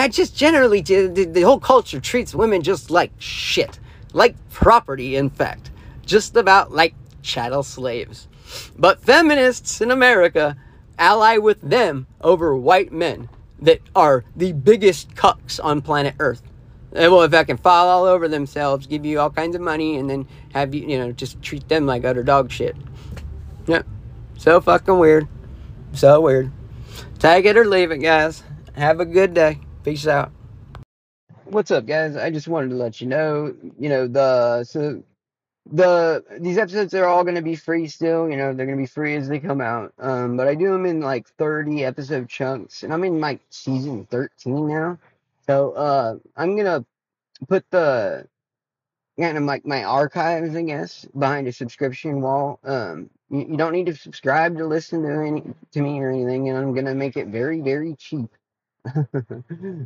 just 0.10 0.36
generally 0.36 0.82
the, 0.82 1.08
the 1.08 1.42
whole 1.42 1.60
culture 1.60 2.00
treats 2.00 2.36
women 2.36 2.62
just 2.62 2.92
like 2.92 3.12
shit, 3.18 3.80
like 4.14 4.36
property. 4.52 5.16
In 5.16 5.30
fact, 5.30 5.72
just 6.06 6.36
about 6.36 6.72
like 6.72 6.94
chattel 7.24 7.64
slaves. 7.64 8.28
But 8.78 9.02
feminists 9.02 9.82
in 9.82 9.92
America 9.92 10.58
ally 11.02 11.38
with 11.38 11.60
them 11.62 12.06
over 12.22 12.56
white 12.56 12.94
men 12.94 13.28
that 13.60 13.82
are 13.96 14.24
the 14.36 14.54
biggest 14.54 15.14
cucks 15.16 15.60
on 15.62 15.82
planet 15.82 16.16
Earth. 16.20 16.44
Eh, 16.94 17.02
they 17.02 17.10
will, 17.10 17.24
if 17.24 17.34
I 17.34 17.44
can 17.44 17.58
fall 17.58 17.88
all 17.88 18.06
over 18.06 18.28
themselves, 18.28 18.86
give 18.88 19.06
you 19.06 19.20
all 19.20 19.30
kinds 19.30 19.56
of 19.56 19.62
money, 19.62 19.98
and 19.98 20.10
then 20.10 20.28
have 20.54 20.74
you, 20.76 20.88
you 20.88 20.98
know, 20.98 21.12
just 21.12 21.42
treat 21.42 21.68
them 21.68 21.86
like 21.86 22.06
utter 22.06 22.24
dog 22.24 22.52
shit. 22.52 22.76
Yep. 23.68 23.86
So 24.38 24.62
fucking 24.62 25.00
weird. 25.00 25.28
So 25.94 26.22
weird. 26.22 26.52
Tag 27.20 27.46
it 27.46 27.58
or 27.58 27.66
leave 27.66 27.92
it, 27.92 27.98
guys. 27.98 28.44
Have 28.76 29.00
a 29.00 29.06
good 29.06 29.34
day. 29.34 29.60
Peace 29.84 30.08
out. 30.08 30.32
What's 31.46 31.72
up, 31.72 31.86
guys? 31.86 32.16
I 32.16 32.30
just 32.30 32.48
wanted 32.48 32.70
to 32.70 32.76
let 32.76 33.02
you 33.02 33.08
know, 33.08 33.54
you 33.78 33.90
know, 33.90 34.08
the 34.08 34.64
so 34.64 35.04
the 35.70 36.24
these 36.40 36.58
episodes 36.58 36.94
are 36.94 37.06
all 37.06 37.24
going 37.24 37.36
to 37.36 37.42
be 37.42 37.56
free 37.56 37.88
still 37.88 38.28
you 38.30 38.36
know 38.36 38.54
they're 38.54 38.66
going 38.66 38.78
to 38.78 38.82
be 38.82 38.88
free 38.88 39.16
as 39.16 39.28
they 39.28 39.40
come 39.40 39.62
out. 39.62 39.94
Um 40.00 40.36
but 40.38 40.48
i 40.48 40.56
do 40.56 40.72
them 40.72 40.86
in 40.86 41.02
like 41.02 41.28
30 41.38 41.86
episode 41.86 42.28
chunks 42.30 42.84
and 42.84 42.94
i'm 42.94 43.04
in 43.04 43.20
like 43.20 43.42
season 43.50 44.06
13 44.10 44.68
now. 44.68 44.98
So 45.46 45.72
uh 45.74 46.16
i'm 46.36 46.56
gonna 46.58 46.86
put 47.48 47.66
the 47.70 48.28
kind 49.20 49.38
of 49.38 49.44
like 49.44 49.66
my 49.66 49.84
archives 49.84 50.56
i 50.56 50.62
guess 50.64 51.06
behind 51.18 51.48
a 51.48 51.54
subscription 51.54 52.22
wall. 52.22 52.60
Um 52.64 53.10
you, 53.30 53.46
you 53.52 53.58
don't 53.58 53.74
need 53.74 53.86
to 53.86 53.96
subscribe 53.96 54.58
to 54.58 54.66
listen 54.66 55.04
to 55.04 55.10
any 55.10 55.44
to 55.74 55.82
me 55.82 56.00
or 56.00 56.10
anything 56.10 56.50
and 56.50 56.58
i'm 56.58 56.74
gonna 56.74 56.96
make 56.96 57.18
it 57.18 57.28
very 57.28 57.62
very 57.62 57.96
cheap. 57.96 58.30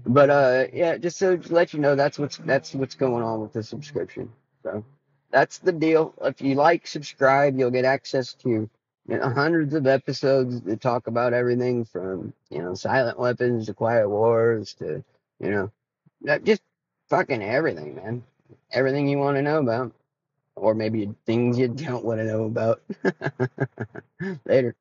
But 0.07 0.29
uh 0.29 0.67
yeah 0.71 0.97
just 0.97 1.17
so 1.17 1.35
to 1.35 1.53
let 1.53 1.73
you 1.73 1.79
know 1.79 1.95
that's 1.95 2.17
what's 2.17 2.37
that's 2.37 2.73
what's 2.73 2.95
going 2.95 3.23
on 3.23 3.41
with 3.41 3.51
the 3.51 3.61
subscription 3.61 4.31
so 4.63 4.85
that's 5.31 5.59
the 5.59 5.71
deal. 5.71 6.13
If 6.21 6.41
you 6.41 6.55
like, 6.55 6.87
subscribe, 6.87 7.57
you'll 7.57 7.71
get 7.71 7.85
access 7.85 8.33
to 8.35 8.69
you 9.07 9.17
know, 9.17 9.29
hundreds 9.29 9.73
of 9.73 9.85
episodes 9.87 10.61
that 10.61 10.81
talk 10.81 11.07
about 11.07 11.33
everything 11.33 11.85
from, 11.85 12.33
you 12.49 12.59
know, 12.59 12.73
silent 12.73 13.19
weapons 13.19 13.67
to 13.67 13.73
quiet 13.73 14.09
wars 14.09 14.73
to, 14.75 15.03
you 15.39 15.51
know, 15.51 15.71
uh, 16.27 16.39
just 16.39 16.61
fucking 17.09 17.43
everything, 17.43 17.95
man. 17.95 18.23
Everything 18.71 19.07
you 19.07 19.17
want 19.17 19.37
to 19.37 19.41
know 19.41 19.59
about. 19.59 19.93
Or 20.55 20.73
maybe 20.73 21.13
things 21.25 21.59
you 21.59 21.67
don't 21.67 22.05
want 22.05 22.19
to 22.19 22.25
know 22.25 22.45
about. 22.45 22.81
Later. 24.45 24.75